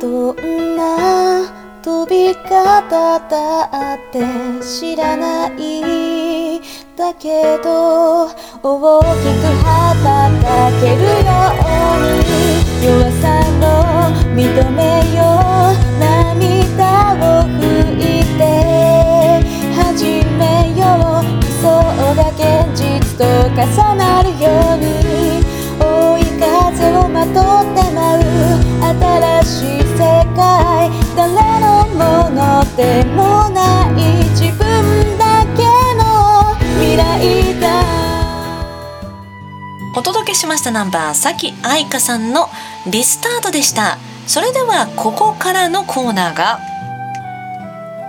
[0.00, 0.36] どん
[0.74, 0.80] な
[1.82, 3.28] 飛び方だ
[3.96, 4.16] って
[4.64, 6.62] 知らない。
[6.96, 8.72] だけど大きく
[9.62, 11.28] 羽ばたけるよ
[11.60, 11.68] う
[12.24, 13.37] に弱さ
[14.38, 14.82] 認め
[15.16, 17.58] よう涙を拭
[17.98, 18.40] いて
[19.74, 20.86] 始めよ
[21.18, 21.26] う。
[21.42, 21.66] 理想
[22.14, 22.38] が現
[22.72, 22.78] 実
[23.18, 23.58] と重
[23.96, 24.86] なるように
[25.80, 28.22] 追い風をまとって舞う
[28.80, 29.98] 新しい世
[30.36, 31.26] 界誰
[31.58, 33.92] のものでもない
[34.36, 35.64] 自分だけ
[35.98, 37.66] の未来だ。
[39.96, 42.48] お届けしましたナンバー、さきあいさんの
[42.86, 43.98] リスタートでした。
[44.28, 46.60] それではここからのコーナーが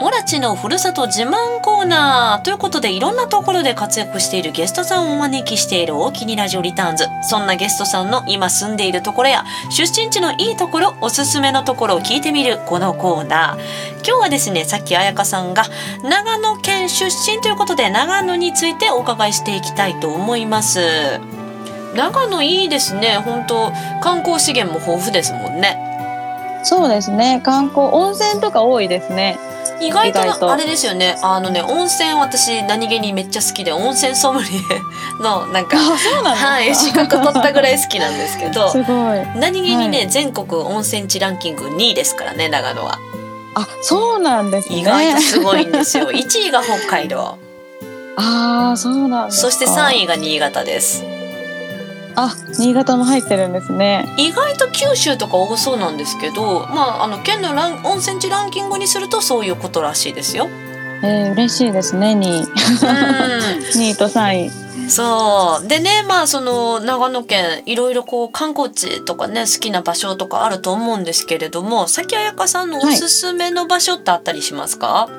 [0.01, 7.07] オラチのふるさと自慢コーナーということでいろんなところで活躍しているゲストさんをお招きしている大きにラジオリターンズ。
[7.23, 13.59] そんなゲストさんの今住んでいるところや出身地のいいところおすすめのところを聞いてみるこのコーナー。
[13.97, 15.63] 今日はですねさっき彩香さんが
[16.03, 20.79] 長野県出身ということで長野についてお伺いしていきたいと思います。
[21.95, 23.17] 長野いいですね。
[23.17, 25.88] 本当観光資源も豊富ですもんね。
[26.63, 27.41] そうですね。
[27.43, 29.37] 観光温泉とか多いですね。
[29.81, 31.17] 意外とあれですよね。
[31.21, 34.59] あのね温泉私何気にめっちゃ好きで温泉ソムリエ
[35.23, 39.19] のなんかはい資格取ったぐらい好きなんですけど すごい。
[39.35, 42.99] 何気にね、は全国温泉地ランキング2位ですからね長野は。
[43.55, 44.79] あそうなんですね。
[44.79, 46.11] 意外とすごいんですよ。
[46.11, 47.37] 1位が北海道。
[48.17, 49.51] ああそうなんですか。
[49.51, 51.03] そして3位が新潟です
[52.21, 54.13] あ新潟も入ってるんですね。
[54.17, 60.49] 意外と九州とか多そうなんですけどまああの県のラン温泉地ランキングにするとそういうことらしいですよ。
[61.01, 62.47] えー、嬉しいですね2位うん。
[63.71, 65.67] 2位と3位そう。
[65.67, 75.09] でねまあその長野県いろいろこう観光地とかね好きな場所とかあると思うんですけれども崎彩香さんのおすすめの場所ってあったりしますか、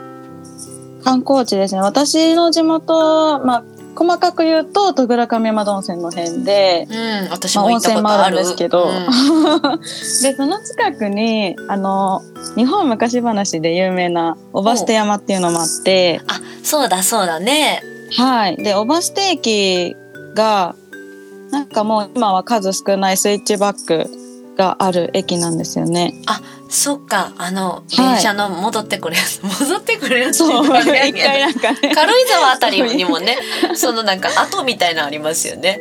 [1.02, 1.80] 観光地ですね。
[1.80, 6.94] 私の地元まあ細かく言うと戸倉上山温泉の辺でう
[7.28, 9.68] ん、私まあも行ったことある,、温泉もあるんですけど。
[9.68, 9.80] うん。
[10.22, 12.22] でその近くにあの
[12.56, 16.20] 日本昔話で有名なおばして山っていうのもあって。
[16.28, 17.82] あそうだそうだね。
[18.16, 18.56] はい。
[18.56, 19.96] でおばして駅
[20.34, 20.74] が
[21.50, 24.10] なんかもう今は数少ないスイッチバック
[24.56, 26.14] がある駅なんですよね。
[26.70, 27.96] そっかあのい。
[27.96, 31.02] 電車の戻ってくるやつ、 戻ってくるやつそうなんかね。
[31.94, 33.36] 軽井沢あたりにもね
[33.74, 35.80] そのなんか跡みたいなのありますよね。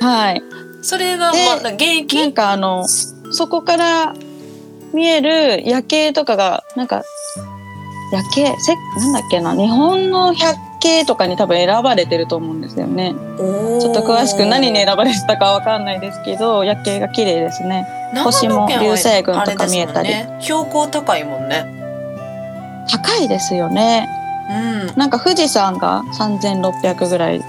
[0.00, 0.42] はい。
[0.82, 4.14] それが、でまあ、現なん役かあのそこから
[4.92, 7.04] 見える夜景とかがなんか
[8.12, 8.54] 夜景？
[8.58, 9.54] せなんだっけな？
[9.54, 13.14] 日本の百景とかに多分選ばれてると思うんですよね。
[13.38, 17.86] ちょっと詳しく何に選ばれてたかわかんないですけど夜景が綺麗ですね。
[18.24, 24.08] 星も流星群とか見えたりね、標高高いもんね高いですよね。
[24.50, 27.40] うんなんか富士山が3600ぐらい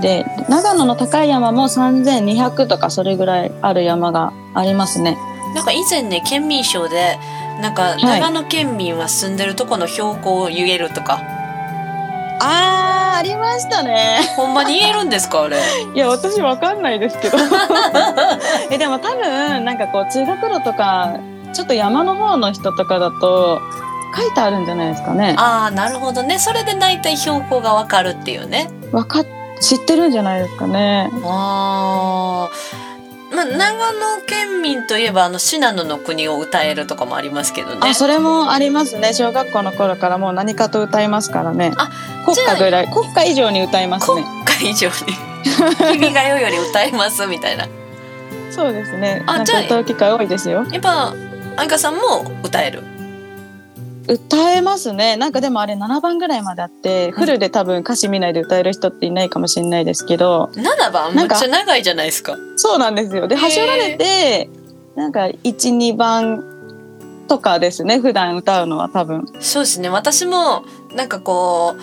[0.00, 5.16] で長野の高い山も3200とかそれぐらいある山がありますね。
[5.54, 7.18] なんか以前ね県民賞で
[7.60, 11.22] なんかい長野県民は住んでるとこの標高を言えるとか、
[12.42, 14.20] あーありましたね。
[14.36, 15.58] ほんまに言えるんですかあれ？
[15.94, 17.38] いや私わかんないですけど。
[18.70, 21.14] えでも多分なんかこう通学路とか
[21.52, 23.60] ちょっと山の方の人とかだと
[24.16, 25.34] 書いてあるんじゃないですかね。
[25.38, 26.38] ああなるほどね。
[26.38, 28.68] それで大体標高がわかるっていうね。
[28.92, 29.26] わかっ
[29.60, 31.08] 知ってるんじゃないですかね。
[31.24, 32.91] あー
[33.34, 37.78] まあ長野県民といえばあの信濃の国を歌えるとかもありますけどね。
[37.80, 39.14] あそれもありますね。
[39.14, 41.72] 小学校の頃からもう何かと歌いますからね。
[41.76, 41.90] あ
[42.24, 42.90] 国歌ぐらい。
[42.90, 44.92] 国歌以上に歌います国ね歌以上に
[45.98, 47.66] 「君が代より歌います」みたいな。
[48.50, 49.22] そうですね。
[49.26, 50.64] あじゃあか歌う機会多いですよ。
[50.70, 51.14] やっぱ
[51.56, 52.82] 愛花さんも歌える
[54.08, 55.16] 歌えますね。
[55.16, 60.50] なんかでもあれ7番ぐらいまであってフルで多分歌詞見ないで歌える人っていないかもしれないですけど。
[60.54, 61.14] 7番？
[61.14, 62.36] めっちゃ長いじゃないですか。
[62.56, 63.28] そうなんですよ。
[63.28, 63.42] で、へー。
[63.42, 64.48] はしょられて、
[64.96, 65.36] なんか1、
[65.76, 66.44] 2番
[67.28, 69.26] とかですね、普段歌うのは多分。
[69.40, 69.88] そうですね。
[69.88, 71.82] 私もなんかこう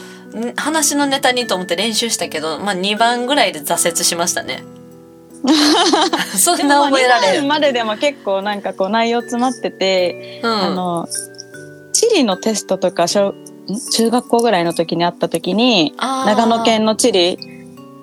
[0.49, 4.63] ん話のネタにと思って練習したけど、まあ、2番ぐらいで挫折しましたね。
[6.38, 11.07] そんな覚えられ2る番、まででも結構なんかこう内容詰まってて、うん、あの、
[11.99, 13.35] 地理のテストとか小、ん？
[13.91, 17.37] 中学校ぐらいの時にあった時に、長野県の地理、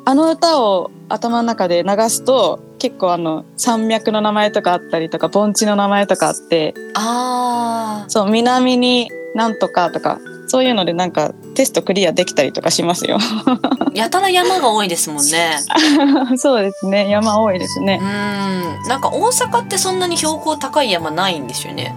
[0.05, 13.19] あの歌を頭の中で流すと、結構あの山脈の名前とかあったりとか盆地の名前とかあってあそう南になんとかとかそういうのでなんかテストクリアできたりとかしますよ。
[13.19, 15.57] ー やたら山が多いですもんね。
[16.37, 17.09] そうですね。
[17.09, 17.99] 山多いですね。
[18.01, 18.89] うん。
[18.89, 21.95] なんか大阪ってそんなに標高高い山ないんですよね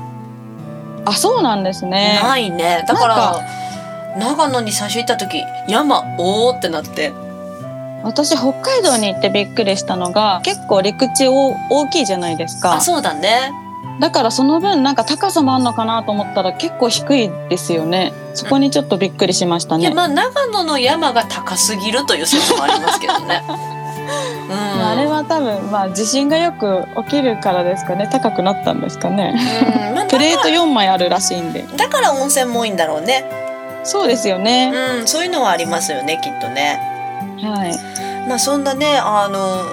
[1.05, 2.19] あそうなんですね。
[2.21, 2.83] ないね。
[2.87, 3.41] だから
[4.17, 7.13] 長野に最初行った時山おーってなって。
[8.03, 12.75] 私北海道に行ってびっくりしたのが結構陸地お大きいじゃないですか。
[12.75, 13.51] あそうだね。
[13.99, 18.13] だからその分なんか高さもあんのかなと思ったら結構低いですよね。
[18.33, 19.81] そこにちょっとびっくりしましたね。
[19.81, 23.43] いやまあ長野の山が高すぎるという説もありますけどね
[24.47, 28.07] まああれは多分まあ地震がよく起きるからですかね。
[28.11, 29.33] 高くなったんですかね。
[29.89, 29.95] うん。
[29.95, 31.63] まあ、プレート4枚あるらしいんで。
[31.77, 33.25] だから温泉も多いんだろうね。
[33.83, 36.79] そうですよね、うん、そういうのはありますよね、きっとね。
[37.41, 38.27] はい。
[38.27, 39.63] まあそんなね、あの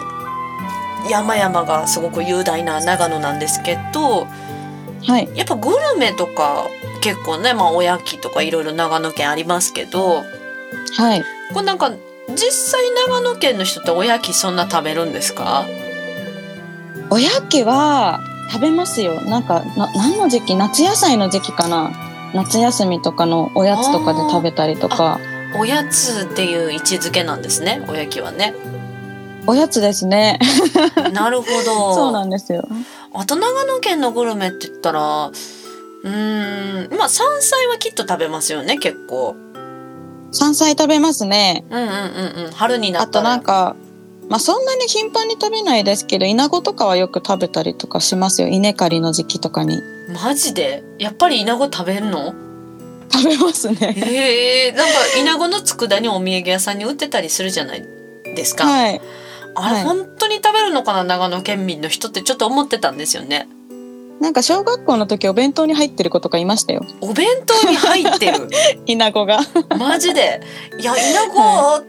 [1.10, 4.26] 山々がすごく雄大な長野なんですけど、
[5.06, 5.28] はい。
[5.34, 6.68] やっぱグルメとか
[7.00, 10.24] 結構ね、まあおやきとかいろいろ長野県ありますけど、
[10.96, 11.24] はい。
[11.52, 11.92] これなんか
[12.28, 15.64] 実際長野県の人っておやきそんな食べるんですか？
[17.10, 18.20] おやきは
[18.50, 20.54] 食べますよなんかな何の時期？
[20.56, 21.90] 夏野菜の時期かな
[22.34, 25.18] 夏休みとかのおやつとかで食べたりとか
[25.58, 28.54] おやつっていう位置づけなんですね、おやきはね。
[29.46, 30.38] おやつですね
[31.14, 31.94] なるほど。
[31.94, 32.66] そうなんですよ
[33.14, 39.36] あと長野県のグルメって言ったら、うーん、まあ山菜はきっと食べますよね、結構。
[40.32, 41.64] 山菜食べますね。
[41.70, 42.52] うんうんうんうん。
[42.52, 43.28] 春になあとったら。
[43.30, 43.76] なんか
[44.28, 48.48] まあそんなに頻繁に食べないですけどイナゴとかはよく食べたりとかしますよ。
[48.48, 49.80] 稲刈りの時期とかに。
[50.22, 50.82] マジで？
[50.98, 52.34] やっぱりイナゴ食べるの？
[53.12, 53.92] 食べますね。
[53.92, 54.72] へえ。
[54.72, 57.82] なんかイナゴの佃煮お土産屋さんに売ってたりするじゃない
[58.34, 59.00] ですか、はい。
[59.54, 59.84] あれ、はい。
[59.84, 61.04] 本当に食べるのかな？
[61.04, 63.48] 長野県民の人ってちょっと思ってたんですよね
[64.20, 66.84] なんか小学校の時お弁当に入ってる子とかいましたよ。
[67.00, 68.48] お弁当に入ってる？
[68.86, 69.40] イナゴが。
[69.78, 70.40] マジで？
[70.80, 71.84] いやイナゴ、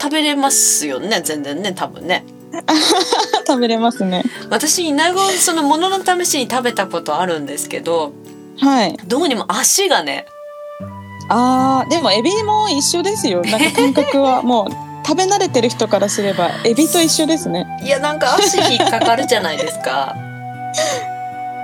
[0.00, 1.22] 食べれますよね？
[1.22, 2.24] 全然ね多分ね。
[3.46, 4.22] 食べれますね。
[4.50, 8.12] 私イナゴそのものの試しに食べたことあるんですけど
[8.60, 8.96] はい。
[9.06, 10.26] どうにも足がね。
[11.28, 13.42] あーでもエビも一緒ですよ。
[13.42, 14.42] なんか感覚は。
[14.44, 17.66] もう食べ慣れてる人からすればエビと一緒ですね。
[17.82, 20.14] いやなんか足引っかかるじゃないですか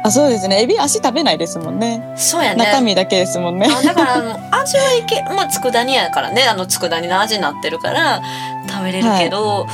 [0.04, 0.60] あそうですね。
[0.62, 2.14] エビ足食べないですもんね。
[2.16, 2.64] そうやね。
[2.64, 3.68] 中身だけですもんね。
[3.70, 6.42] あだからあの味はいけまあ佃煮やからね。
[6.44, 8.20] あの佃煮の味になってるから
[8.68, 9.66] 食べれるけど、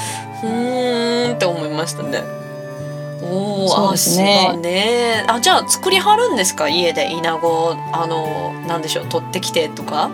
[0.42, 2.22] うーんって思いましたね。
[3.22, 4.46] おお、そうですね。
[4.50, 5.24] 足がね。
[5.28, 6.68] あじゃあ作りはるんですか？
[6.68, 7.10] 家で。
[7.10, 9.06] イナゴあのなんでしょう？
[9.06, 10.10] 取ってきてとか？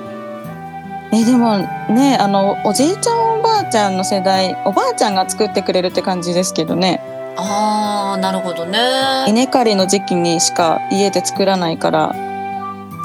[1.13, 7.01] えでもねあのおじいちゃんおばあちゃんの世代おばあちゃんが作ってくれるって感じですけどね
[7.37, 8.79] あーなるほどね。
[9.29, 12.15] 稲刈りの時期にしか家で作らないから。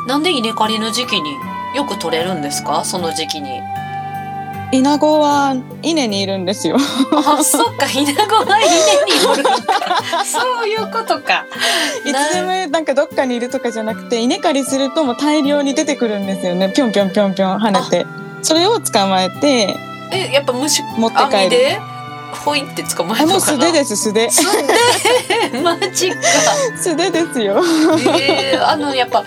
[0.08, 1.36] なんで稲刈りの時期に
[1.76, 2.84] よく取れるんですか？
[2.84, 3.62] その時期に。
[4.72, 6.78] イナゴは稲にいるんですよ。
[6.78, 7.88] あそっか。
[7.90, 9.44] 稲子が稲におる
[10.26, 11.46] そういうことか。
[12.06, 16.72] いつでもなんかどっかにいるとかじゃなくて稲刈りするともう大量に出てくるんですよね。
[16.76, 18.06] ぴょんぴょんぴょんぴょん跳ねて。
[18.44, 19.76] それを捕まえて。
[20.12, 21.82] えやっぱ虫持って帰る
[22.32, 24.30] ほいって捕まえあもう素手です素手。
[24.30, 24.44] 素
[25.52, 25.60] 手？
[25.62, 26.16] マジか。
[26.82, 27.62] 素手ですよ。
[28.20, 29.24] えー、あのやっぱ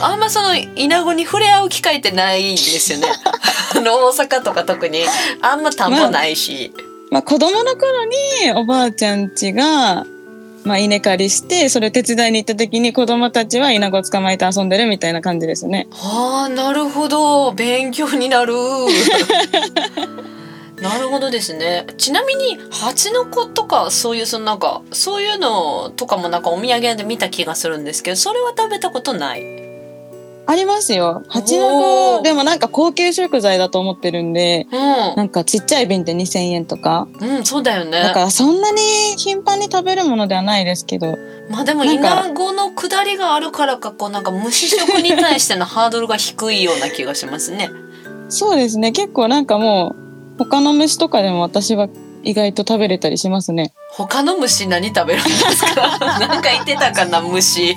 [0.00, 3.08] あんまそのイナゴに触れ合う機会ってないですよね。
[3.76, 5.04] あの大阪とか特に。
[5.42, 6.72] あんま田んぼないし、
[7.10, 10.06] まあ子供の頃におばあちゃん家が
[10.64, 15.86] まあ稲刈りしてそれ手伝いに行った時に子供たちはイナゴ捕まえて遊んでるみたいな感じですね。
[15.92, 17.52] ああなるほど。
[17.52, 18.54] 勉強になる
[20.88, 21.86] なるほどですね。
[21.98, 29.66] ちなみに蜂の子とかそういうそのなんかそういうのとかもなんかお土産屋で見た気がするんですけどそれは食べたことない？
[30.48, 31.24] ありますよ。
[31.28, 32.16] 蜂おのー。
[32.18, 34.76] 子でもなんか高級食材だと思ってるんでう
[35.16, 37.08] なんかちっちゃい瓶で2000円とか。
[37.20, 38.00] ん、うん、そうだよね。
[38.00, 38.80] だからそんなに
[39.16, 41.18] 頻繁に食べるものではないですけど。
[41.50, 47.70] まあでもイナゴの下りがあるからかこうなんか虫食に対してのハードルが低いような気がしますね。
[48.28, 48.92] そうですね。
[48.92, 50.05] 結構なんかもう
[50.38, 51.88] 他の虫とかでも私は
[52.22, 55.98] 意外と食べれたりしますね他の虫何食べるんですか？
[56.18, 57.76] なんか言ってたかな虫。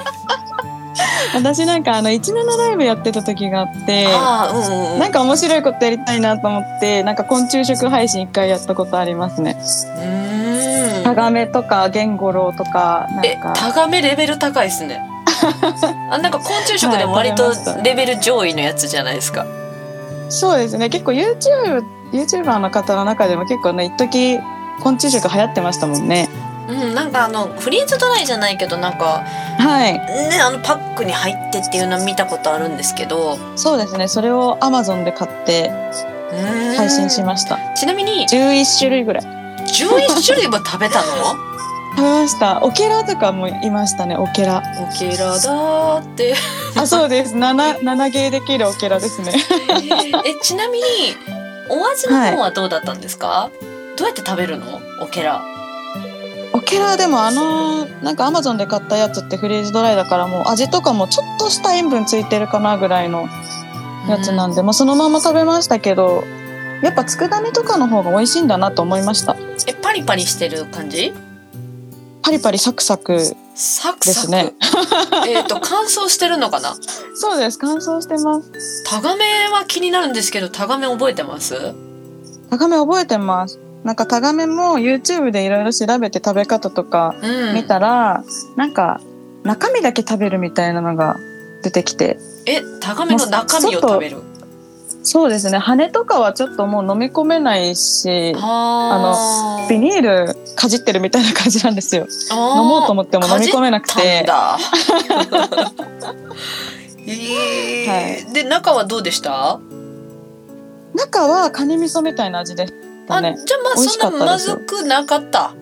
[1.33, 4.99] 私なんかあの17ライブやってた時があってああうんうんうん。
[4.99, 14.99] なんか面白いことやりたいなと思ってなんか昆虫食配信一回やったことありますねうーんタガメとかゲンゴロウとかなえんかタガメレベル高いですね。
[16.11, 17.53] あなんか昆虫食でも割と
[17.83, 19.45] レベル上位のやつじゃないですか。
[20.29, 24.39] そうですね結構 YouTube YouTuber の方の中でも結構ね一時
[24.81, 26.29] 昆虫食流行ってましたもんね。
[26.69, 29.23] うんなんかあのフリーズドライじゃないけどなんか
[29.57, 29.93] はい。
[29.93, 33.37] ねあのパックに入ってっていうのは見たことあるんですけど。
[33.55, 34.07] そうですね。
[34.07, 35.71] それを Amazon で買って
[36.31, 36.75] うーん。
[36.75, 37.57] 配信しました。
[37.75, 39.23] ちなみに11種類ぐらい。
[39.23, 41.35] 11種類も食べたの？
[41.97, 42.63] 食べました。
[42.63, 46.35] オケラとかもいましたねオケラオケラだーって。
[46.75, 47.35] あそうです。
[47.35, 49.33] 7七芸できるオケラですね。
[50.25, 50.85] えちなみに
[51.69, 53.49] お味の方はどうだったんですか、
[53.97, 54.79] どうやって食べるの？
[55.01, 55.41] オケラ
[56.51, 63.27] オケラでもあのなんか Amazon で買ったやつってフリーズドライだからもう味とかもちょっとした塩分ついてるかなぐらいの
[64.07, 66.23] やつなんで、もうそのまま食べましたけど
[66.81, 69.35] やっぱ佃煮とかの方が美味しいんだなと思いました。
[69.67, 71.13] えパリパリしてる感じ？
[72.21, 73.19] パリパリサクサク
[73.55, 74.53] サクですね
[75.27, 76.75] えっと乾燥してるのかな？
[77.15, 78.83] そうです乾燥してます。
[78.85, 81.73] タガメは気になるんですけどタガメ覚えてます？
[82.49, 83.59] タガメ覚えてます。
[83.83, 87.55] なんかタガメも YouTube でいろいろ調べて食べ方とかうん。
[87.55, 88.23] 見たら、
[88.57, 88.99] なんか
[89.43, 91.17] 中身だけ食べるみたいなのが
[91.63, 92.19] 出てきて。
[92.45, 94.21] えタガメの中身を食べる？
[95.11, 95.57] そうですね。
[95.57, 102.05] 羽とかはちょっともう飲み込めないしあビニールかじってるみたいな感じなんですよ。
[102.31, 104.23] 飲飲もうと思っても飲み込めなくて。
[104.27, 104.59] だ。
[107.07, 108.31] えー。
[108.33, 109.59] で中はどうでした？
[110.93, 112.73] 中はカニ味噌みたいな味でし
[113.07, 115.55] たあ、ねじゃあまあそんなまずくなかった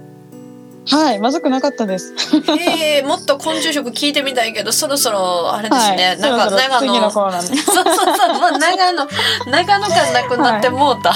[0.89, 2.13] はいまずくなかったです
[2.59, 9.07] えー、もっと昆虫食聞いてみたいけどそろそろあれですね、はい、なんか長野次の そうそうそう、もう長野、
[9.45, 11.13] 長野感なくなってもうた。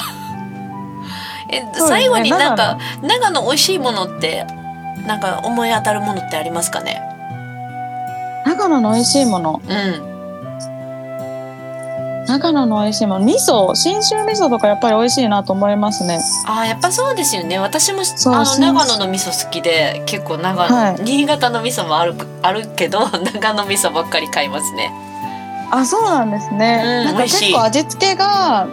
[1.50, 4.46] え、すね最後になんか、長野美味しいものって、
[5.08, 7.02] なんか思い当たるものってありますかね。
[8.46, 10.11] 長野の美味しいものうん。
[12.32, 16.20] 長野の美味しいもの味噌信州味噌とかやっぱり美味しいなと思いますね。
[16.48, 17.60] ああ、やっぱそうですよね。
[17.60, 20.96] 私も、そうあの長野の味噌好きで、結構長野、はい。
[21.04, 24.92] 新潟の味噌もある、あるけど、 長野味噌ばっかり買いますね。
[25.72, 28.68] あそうなんですね、うんなんか結構味付けが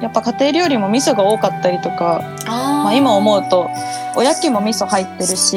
[0.00, 3.68] やっぱ家庭料理も味噌が多かったりとか、あまあ、今思うと
[4.14, 5.56] おやきも味噌入ってるし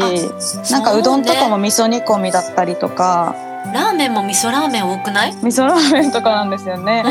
[0.72, 3.36] なんかうどんとかも味噌煮込みだったりとか
[3.74, 5.34] ラーメンも味噌ラーメン多くない？
[5.36, 7.04] 味噌ラーメンとかなんですよね。
[7.06, 7.10] う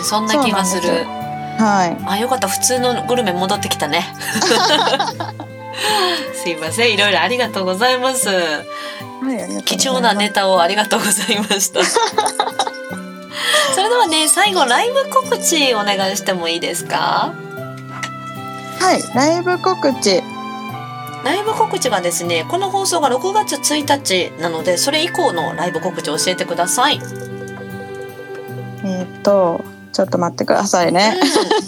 [0.00, 1.04] んそんな気がする。
[1.58, 1.96] はい。
[2.06, 4.06] あよかった普通のグルメ戻ってきたね。
[6.34, 8.28] すいませんいろいろありがとうございます。
[8.28, 8.64] はいありがと
[9.22, 9.62] うございます。
[9.64, 11.80] 貴重なネタをありがとうございました。
[13.74, 17.32] それではね最後ライブ告知お願いしてもいいですか？
[18.80, 20.22] はいライブ告知
[21.24, 27.00] ライブ告知がですねこの放送が6月1日なのでそれ以降のライブ告知を教えてください、
[28.84, 29.62] えーっと
[29.92, 31.20] ちょっと待ってくださいね。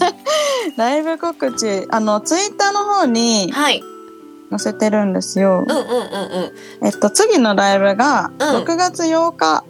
[0.76, 3.82] ライブ告知あのツイッターの方にはい。
[4.50, 5.64] 載せてるんですよ。
[5.66, 5.84] うんうんうん
[6.80, 6.86] うん。
[6.86, 8.48] えっと次のライブがうん。
[8.62, 9.64] 6月8日、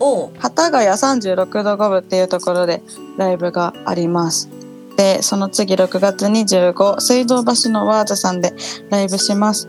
[0.00, 2.82] 幡ヶ谷36度5分っていうところで
[3.16, 4.48] ライブがあります。
[4.96, 8.52] で、その次6月25、水道橋のワーズさんで
[8.90, 9.68] ライブします。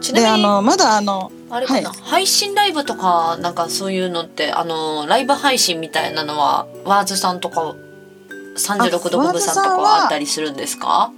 [0.00, 7.74] ちなみにあの、まだあの、あれかな、は配信ライブとかなんかそういうのってあのライブ配信みたいなのはワーズさんとか
[8.58, 11.10] 36度5分さんとかあったりするんですか？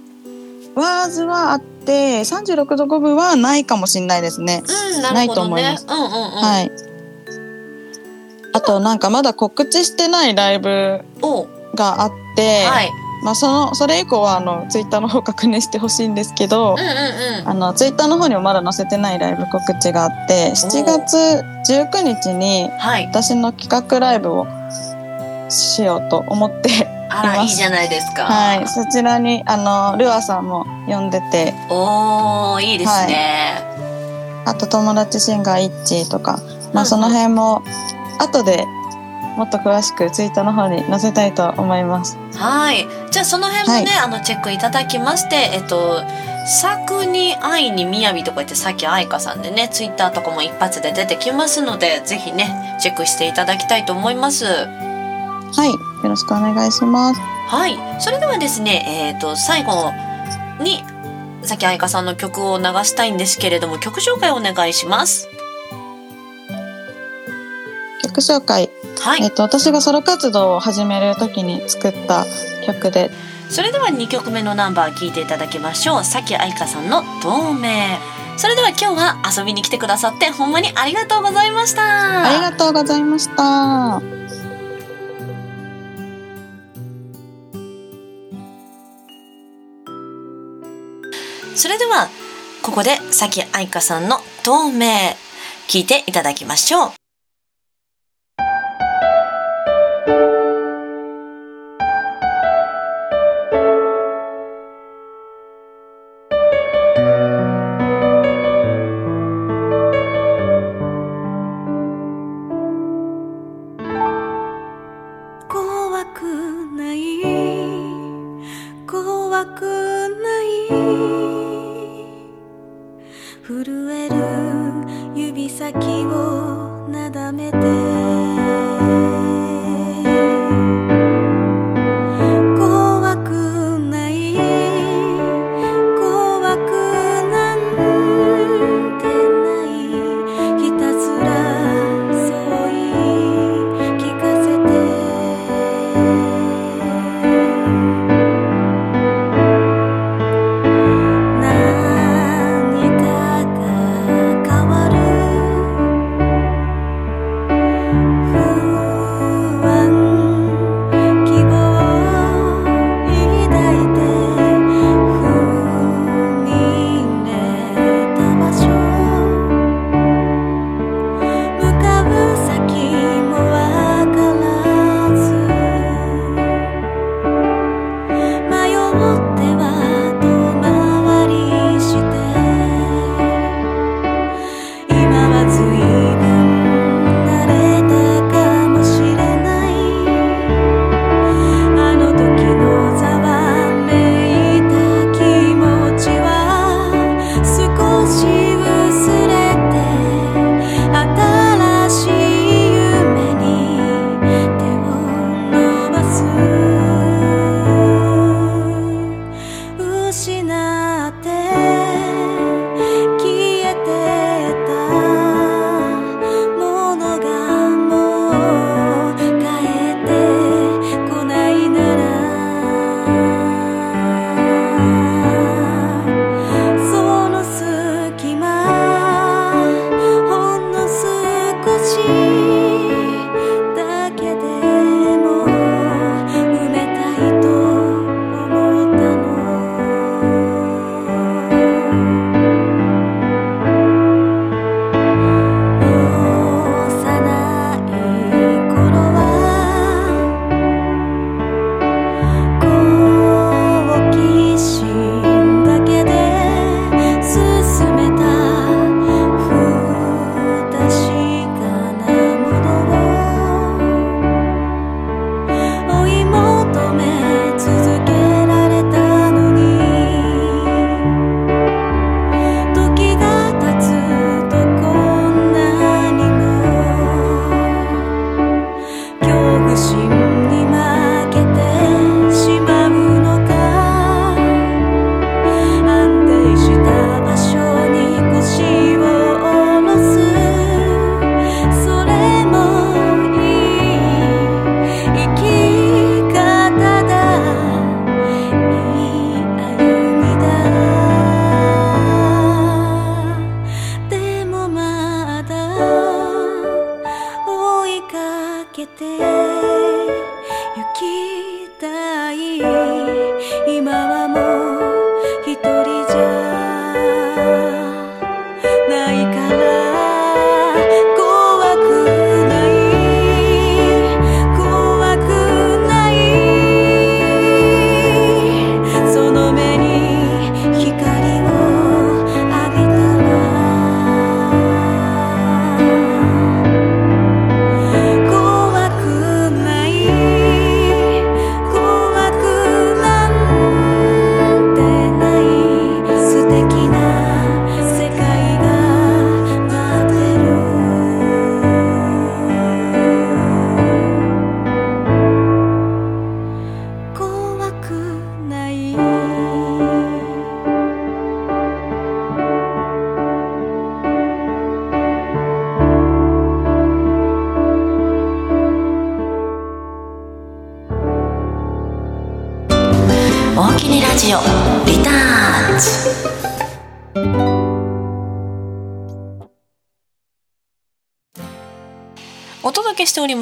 [0.73, 4.63] ワーズはあって、36度5分はないかもしれないですね。
[4.65, 5.85] うんなるないと思います。
[5.85, 6.71] うんうんうん、はい。
[8.53, 11.01] あと、なんかまだ告知してないライブ
[11.75, 12.89] があって、はい
[13.23, 16.85] まあ、その、それ以降は、あの、ツイッターの方確認してほしいんですけど、うんうん
[17.41, 17.49] うん。
[17.49, 23.05] あの、ツイッターの方にもまだ載せてないライブ告知があって、7月19日にはい。
[23.07, 24.47] 私の企画ライブを
[25.49, 27.39] しようと思って、います。
[27.41, 28.25] いいじゃないですか。
[28.25, 33.61] はい、そちらに、あの、ルアさんも呼んでて、おーいいですね、
[34.45, 36.39] あと友達シンガーイッチーとか、
[36.73, 37.61] まうんあその辺も、
[38.19, 38.65] 後で
[39.37, 42.17] もっと詳しくツイッターの方に載せたいと思います。
[42.35, 46.01] はいじゃあその辺もね、あのチェックいただきましてえっと
[46.61, 54.45] 「作に愛にみやび」とか言ってさっき愛花さんでねツイッターとかも一発で出てきますのでぜひねチェックしていただきたいと思います。
[54.45, 57.19] はい、よろしくお願いします。
[57.47, 59.91] はい、それではですね、えっ、と最後
[60.61, 60.83] に
[61.43, 65.27] さっき愛花さんの曲を流したいんですけれども曲紹介お願いします。
[68.03, 68.69] 曲紹介。
[68.99, 72.25] はい、えっと、私がソロ活動を始める時に作った
[72.65, 73.09] 曲で、
[73.49, 76.03] それでは2曲目のナンバー聴いていただきましょう。
[76.03, 77.97] さっき愛花さんの透明。
[78.37, 82.29] それでは今日は遊びに来てくださってほんまにありがとうございました。
[82.29, 84.01] ありがとうございました。
[91.55, 92.07] それでは
[92.63, 94.87] ここでさき愛花さんの透明
[95.67, 97.00] 聞いていただきましょう。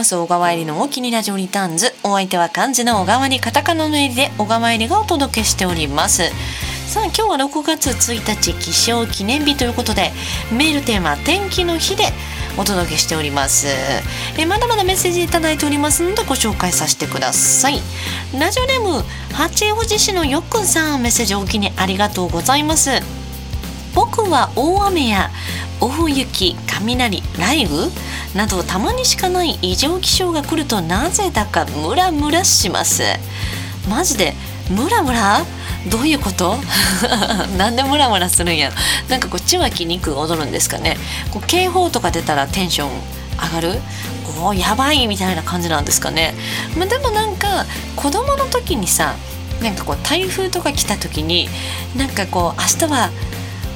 [0.09, 1.93] す小川入りの大きにラジオリターンズ。
[2.03, 6.23] お相手は漢字の小川にカタカナの襟で小川入りがお届けしております。
[6.87, 10.11] さあ今日は6月1日気象記念日ということで
[10.51, 12.05] メールテーマ天気の日で
[12.57, 13.67] お届けしております。
[14.39, 17.79] えまだまだメッセージいただいておりますのでご紹介させてください。
[18.33, 19.03] ラジオネーム
[19.33, 21.03] 八王子市のよくんさん。
[21.03, 22.89] メッセージおきにありがとうございます。
[23.93, 25.29] 僕は大雨や
[25.79, 27.91] 大雪雷雷雨？
[28.35, 33.03] などたまにしかない異常気象が来るとなぜだかムラムラします。
[33.89, 34.33] マジで
[34.69, 35.45] ムラムラ？
[35.89, 36.57] どういうこと？
[37.57, 38.71] なんでムラムラするんや？
[39.09, 40.97] なんかこう血は筋肉踊るんですかね？
[41.31, 42.89] こう警報とか出たらテンション
[43.41, 43.79] 上がる？
[44.41, 46.35] おーやばいみたいな感じなんですかね、
[46.77, 47.65] まあ、でもなんか
[47.95, 49.15] 子供の時にさ
[49.61, 51.49] なんかこう台風とか来た時に
[51.97, 53.09] なんかこう明日は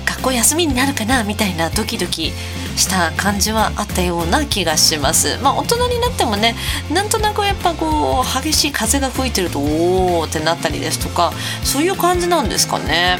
[0.05, 1.23] 学校休みになるかな？
[1.23, 2.31] みたいなドキドキ
[2.75, 5.37] した感じはあったような気がします。
[5.41, 6.55] まあ大人になってもね
[6.91, 11.31] なんとなくやっぱこう激しい風が吹いてるとおおってなったりですとか
[11.63, 13.19] そういう感じなんですかね。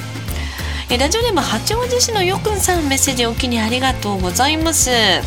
[0.89, 4.91] えラジオネーム八王子市のよくんさんメッセージお気にありがとうございます。
[4.91, 5.22] え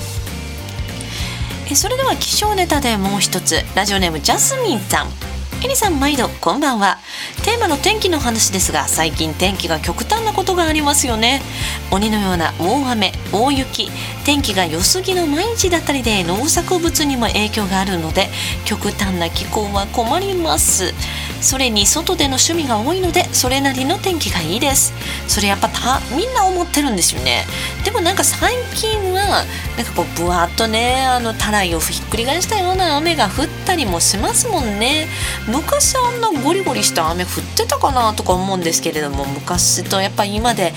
[1.75, 3.65] それでは気象ネタでもう一つ。
[3.75, 5.36] ラジオネームジャスミンさん。
[5.67, 6.99] エリさん毎度こんばんは。
[7.45, 11.43] テーマの天気の話ですが最近天気が極端なことがありますよね。
[11.91, 13.91] 鬼のような大雨大雪
[14.25, 18.29] 天気が良すぎの毎日だったりで農作物にも影響があるので
[18.65, 20.95] 極端な気候は困ります。
[21.41, 24.93] それに外での趣味が多いのでそれなりの天気がいいです。
[25.29, 27.45] それやっぱたみんな思ってるんですよね。
[27.85, 29.45] でもなんか最近は
[29.77, 35.09] なんかこうぶわっとねあのたらいをひっくり返したような雨が降ったりもしますもんね。
[35.47, 40.73] 昔あんなゴリゴリした雨降ってたかなとか思うんですけれども昔とやっぱ今で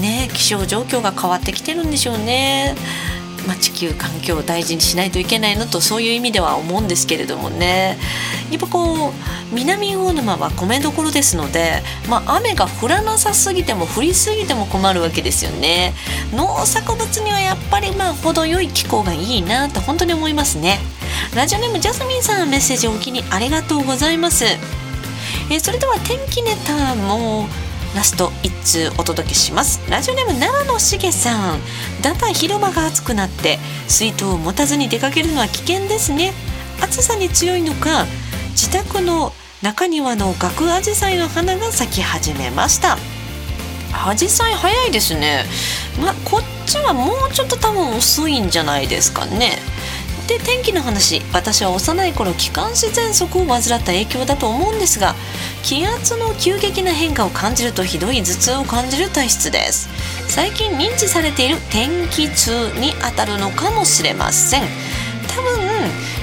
[0.00, 2.74] ね気象状況が変わってきてるんでしょうね。
[3.46, 7.98] まあ、地球環境を大事にしないといけないのとそういう意味では思うんですけれどもね。
[8.50, 15.94] やっぱこう南魚沼は米どころですので、まあ、雨が降らなさすぎても降りすぎても困るわけですよね。
[16.32, 20.78] 農作物にはやっぱりまあ程よい気候がいいなと本当に思いますね。
[21.34, 24.44] ラジオネームジャスミンさんメッセージお気にありがとうございます。
[25.50, 27.46] えそれでは天気ネタも
[27.94, 29.80] ラスト1通お届けします。
[29.88, 31.60] ラジオネーム奈良のしげさん。
[32.02, 36.32] だんだん広場が暑くなって水筒を持たずに出かけるのは危険ですね。
[36.82, 38.06] 暑さに強いのか
[38.50, 39.32] 自宅の
[39.62, 42.98] 中庭のガクアジサイの花が咲き始めました。
[44.06, 45.44] アジサイ早いですね。
[46.00, 49.58] まあこっちはもうちょっと多分遅いんじゃないですかね。
[50.26, 51.20] で天気の話。
[51.32, 55.14] 私は幼い頃気管支喘息を患った影響だと思うんですが
[55.62, 59.88] 気圧の急激な変化を感じるとひどい頭痛を感じる体質です。
[60.28, 62.50] 最近認知されている天気痛
[62.80, 64.62] に当たるのかもしれません。
[65.28, 65.60] 多分、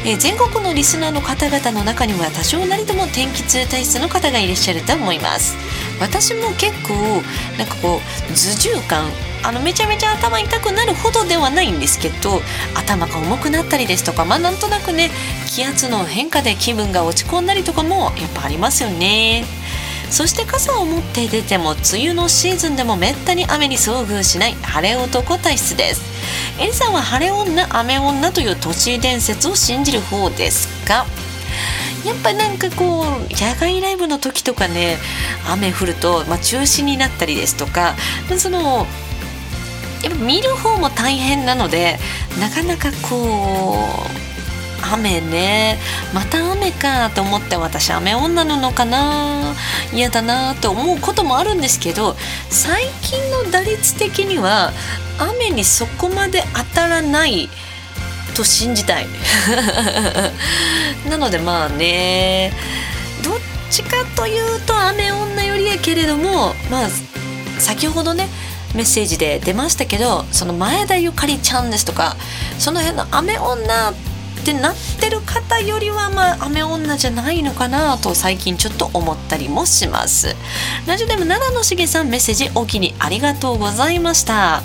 [0.06, 5.56] え全国のリスナーの方々の中には多少なりとも天気痛体質の方がいらっしゃると思います。
[6.00, 6.94] 私も結構
[7.58, 9.06] なんかこう頭重感
[9.44, 12.42] あのめちゃめちゃ頭痛くなるほどではないんですけど
[12.76, 15.10] 頭が重くなったりですとかまあなんとなくね
[15.48, 19.46] 気圧の変化で気分が落ち込んだりとかもやっぱありますよね。
[20.10, 26.02] そして傘を持って出ても梅雨のシーズンでもめったに雨に遭遇しない晴れ男体質です。
[26.62, 31.06] エリさんは晴れ女雨女という都市伝説を信じる方ですか？
[32.06, 34.98] やっぱなんかこう野外ライブの時とかね
[35.50, 37.96] 雨降ると、まあ、中止になったりですとか
[38.38, 38.88] その
[40.04, 41.98] やっぱ見る方も大変なので
[42.40, 44.22] なかなかこう
[44.94, 45.78] 雨ね
[46.14, 49.54] また雨かと思って私雨女なのかな
[49.94, 52.16] 嫌だなと思うこともあるんですけど
[52.50, 54.72] 最近の打率的には
[55.20, 57.50] 雨にそこまで当たらない
[58.36, 59.08] と信じたい。
[61.10, 62.54] なのでまあね
[63.24, 63.40] どっ
[63.70, 66.90] ちかというと雨女よりやけれどもまあ
[67.60, 68.30] 先ほどね
[68.76, 72.16] メッセージで出ましたけどその前田ゆかりちゃんですとか
[72.58, 80.36] その辺の雨女ってなってる方よりはまあ雨女じゃないのかなと最近ちょっと思ったりもします。
[80.88, 84.64] ラジオネーム奈良のしげさんメッセージおきにありがとうございました。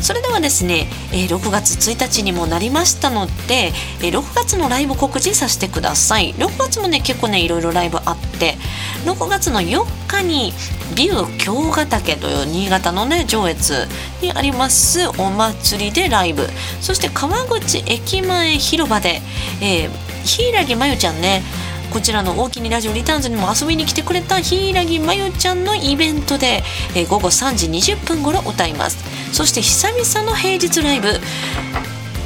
[0.00, 3.72] それではですね、え6月1日にもなりましたので、
[4.02, 6.34] え6月のライブ告知させてください。
[6.34, 8.56] 6月もね結構ねいろいろライブあって
[9.04, 10.52] 6月の4日に
[10.96, 13.86] ビュー京ヶ岳という新潟のね上越
[14.22, 16.46] にありますお祭りでライブ。
[16.80, 19.20] そして川口駅前広場で、
[19.60, 19.90] えー、
[20.24, 21.42] 柊真由ちゃんね
[21.90, 26.62] こちらの大きにラジオリターンズにも遊びに来てくれた柊まゆちゃんのイベントで、
[26.94, 29.19] えー午後3時20分頃歌います。
[29.32, 31.08] そして久々の平日ライブ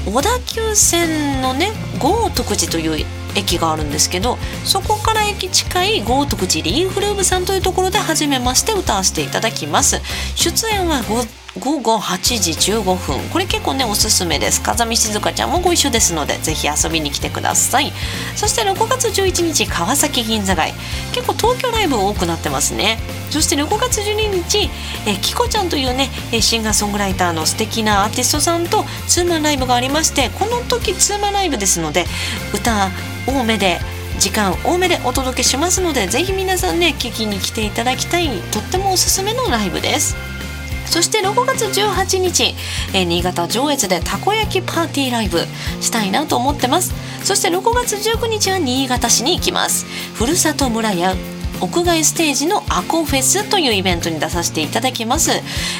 [0.06, 10.00] 小田急線のね豪徳寺という駅があるんですけどそこから駅近い豪徳寺リンフルームさんというところで初めまして歌わせていただきます。
[10.36, 11.02] 出演は
[11.60, 13.20] 午後8時15分。
[13.30, 14.60] これ結構ねおすすめです。
[14.60, 17.92] 風見静香ちゃんもご一緒ですのでぜひ遊びに来てください。
[18.34, 20.74] そして6月11日川崎銀座街。
[21.12, 22.98] 結構東京ライブ多くなってますね。
[23.30, 24.68] そして6月12日
[25.06, 26.08] えキコちゃんというね
[26.40, 32.04] シンガーソングライターの素敵なアーティストさんとツーマンライブがありましてこの時ツーマンライブですので
[32.52, 32.90] 歌
[33.26, 33.80] 多めで
[34.20, 40.33] 時間多めでお届けしますのでぜひ皆さんね聞きに来ていただきたいとってもおすすめのライブです。
[40.86, 42.54] そして6月18日、
[42.92, 45.40] えー新潟上越でたこ焼きパーティーライブ
[45.80, 46.94] したいなと思ってます。
[47.22, 49.86] そして6月19日は新潟市に行きます。
[50.14, 51.14] ふるさと村や
[51.60, 55.30] 屋外ステージのアコフェスというイベントに出させていただきます。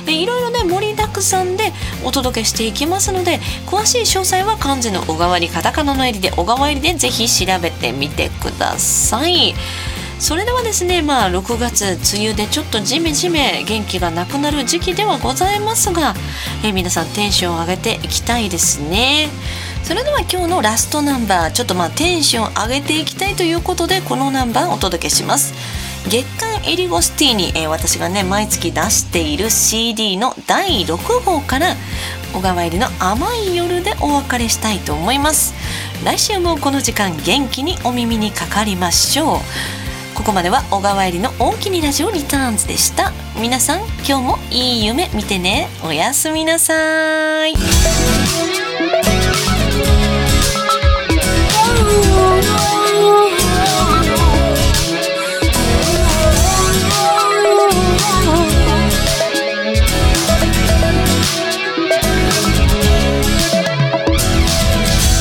[0.07, 1.73] えいろいろね盛りだくさんで
[2.05, 9.55] お届けしていきますので詳しい詳細は漢字の小川りカタカナの襟で小川襟でぜひ調べてみてください。
[10.19, 16.15] それではですねまあ6月梅雨でちょっとジメジメ元気がなくなる時期ではございますが、
[16.65, 19.29] え皆さんテンションを上げていきたいですね。
[19.83, 25.53] それでは今日のラストナンバーちょっとまあテンションを上げていきたいということでこのナンバーをお届けします。
[26.09, 31.75] 月刊エリゴスティーニ、えー私がね毎月出している CD の第6号から
[32.33, 35.55] 小川入りの甘い夜でお別れしたいと思います。
[36.05, 39.84] 来週もこの時間元気にお耳にかかりましょう。
[40.15, 43.13] ここまでは小川入りの大きにラジオリターンズでした。
[43.41, 45.69] 皆さん今日もいい夢見てね。
[45.85, 47.55] おやすみなさい。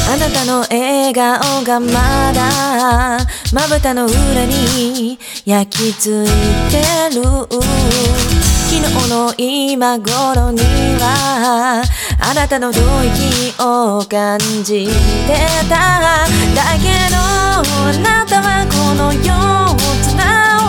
[0.05, 3.17] あなたの笑顔がまだ
[3.53, 6.27] まぶたの裏に焼き付い
[6.71, 6.81] て
[7.15, 8.81] る昨日
[9.11, 10.59] の今頃に
[10.99, 11.83] は
[12.19, 14.87] あなたの吐息を感じ
[15.27, 15.35] て
[15.69, 16.25] た。
[16.55, 17.61] だけどあ
[18.01, 20.17] なたはこの世を綱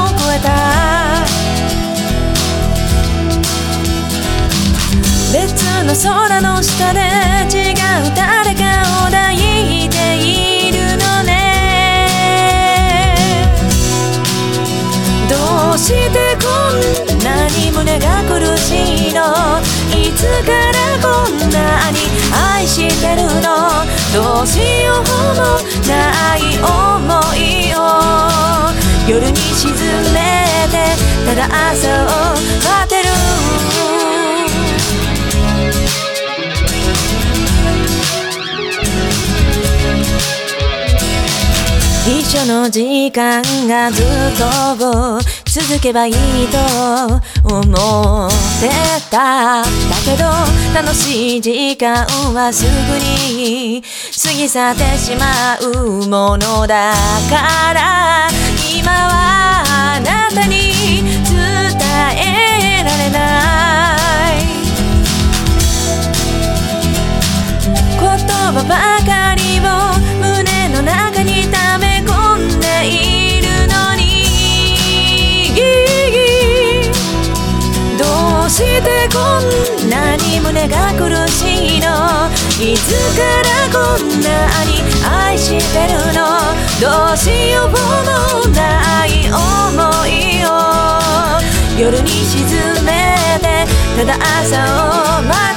[0.05, 0.53] を越えた。
[5.33, 7.01] 別の空の下で
[7.51, 7.75] 違う
[8.15, 8.61] 誰か
[9.01, 10.54] を抱いている
[15.29, 15.35] ど
[15.75, 16.47] うしてこ
[17.15, 19.23] んなに胸が苦しいの？
[19.91, 21.97] いつからこんなに
[22.33, 23.49] 愛してるの？
[24.13, 24.97] どうしよう
[25.37, 25.45] も
[25.89, 26.65] ない思
[27.37, 27.39] い
[27.75, 27.79] を。
[29.07, 29.73] 夜に沈
[30.13, 30.17] め
[30.71, 30.75] て
[31.27, 32.09] ただ朝を
[42.07, 46.15] 一緒の時間がずっと続けばいい
[46.49, 46.59] と
[47.45, 48.31] 思っ
[48.61, 48.69] て
[49.11, 49.63] た。
[49.63, 49.65] だ
[50.05, 50.25] けど
[50.75, 53.83] 楽しい時間はすぐに
[54.23, 56.93] 過ぎ去ってしまうものだ
[57.31, 58.29] から
[58.79, 59.65] 今は
[59.97, 61.35] あなたに伝
[62.19, 63.64] えられない。
[80.69, 81.87] が苦しいの。
[82.61, 84.29] いつからこんな
[84.65, 86.25] に愛してるの？
[86.81, 87.77] どうしようも
[88.53, 89.35] ない想
[90.07, 90.49] いを。
[91.79, 92.47] 夜に沈
[92.85, 92.89] め
[93.41, 95.54] てただ朝を待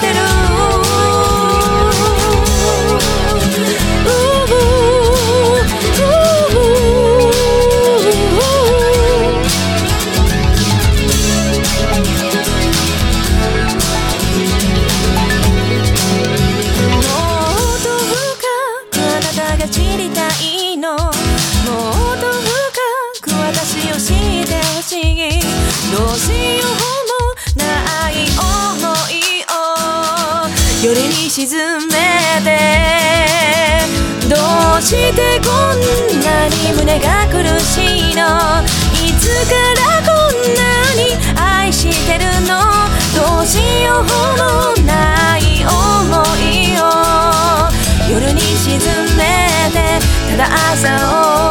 [43.99, 46.83] うもない思いを。
[48.11, 48.79] 夜に沈
[49.17, 49.99] めて
[50.31, 51.46] ただ朝を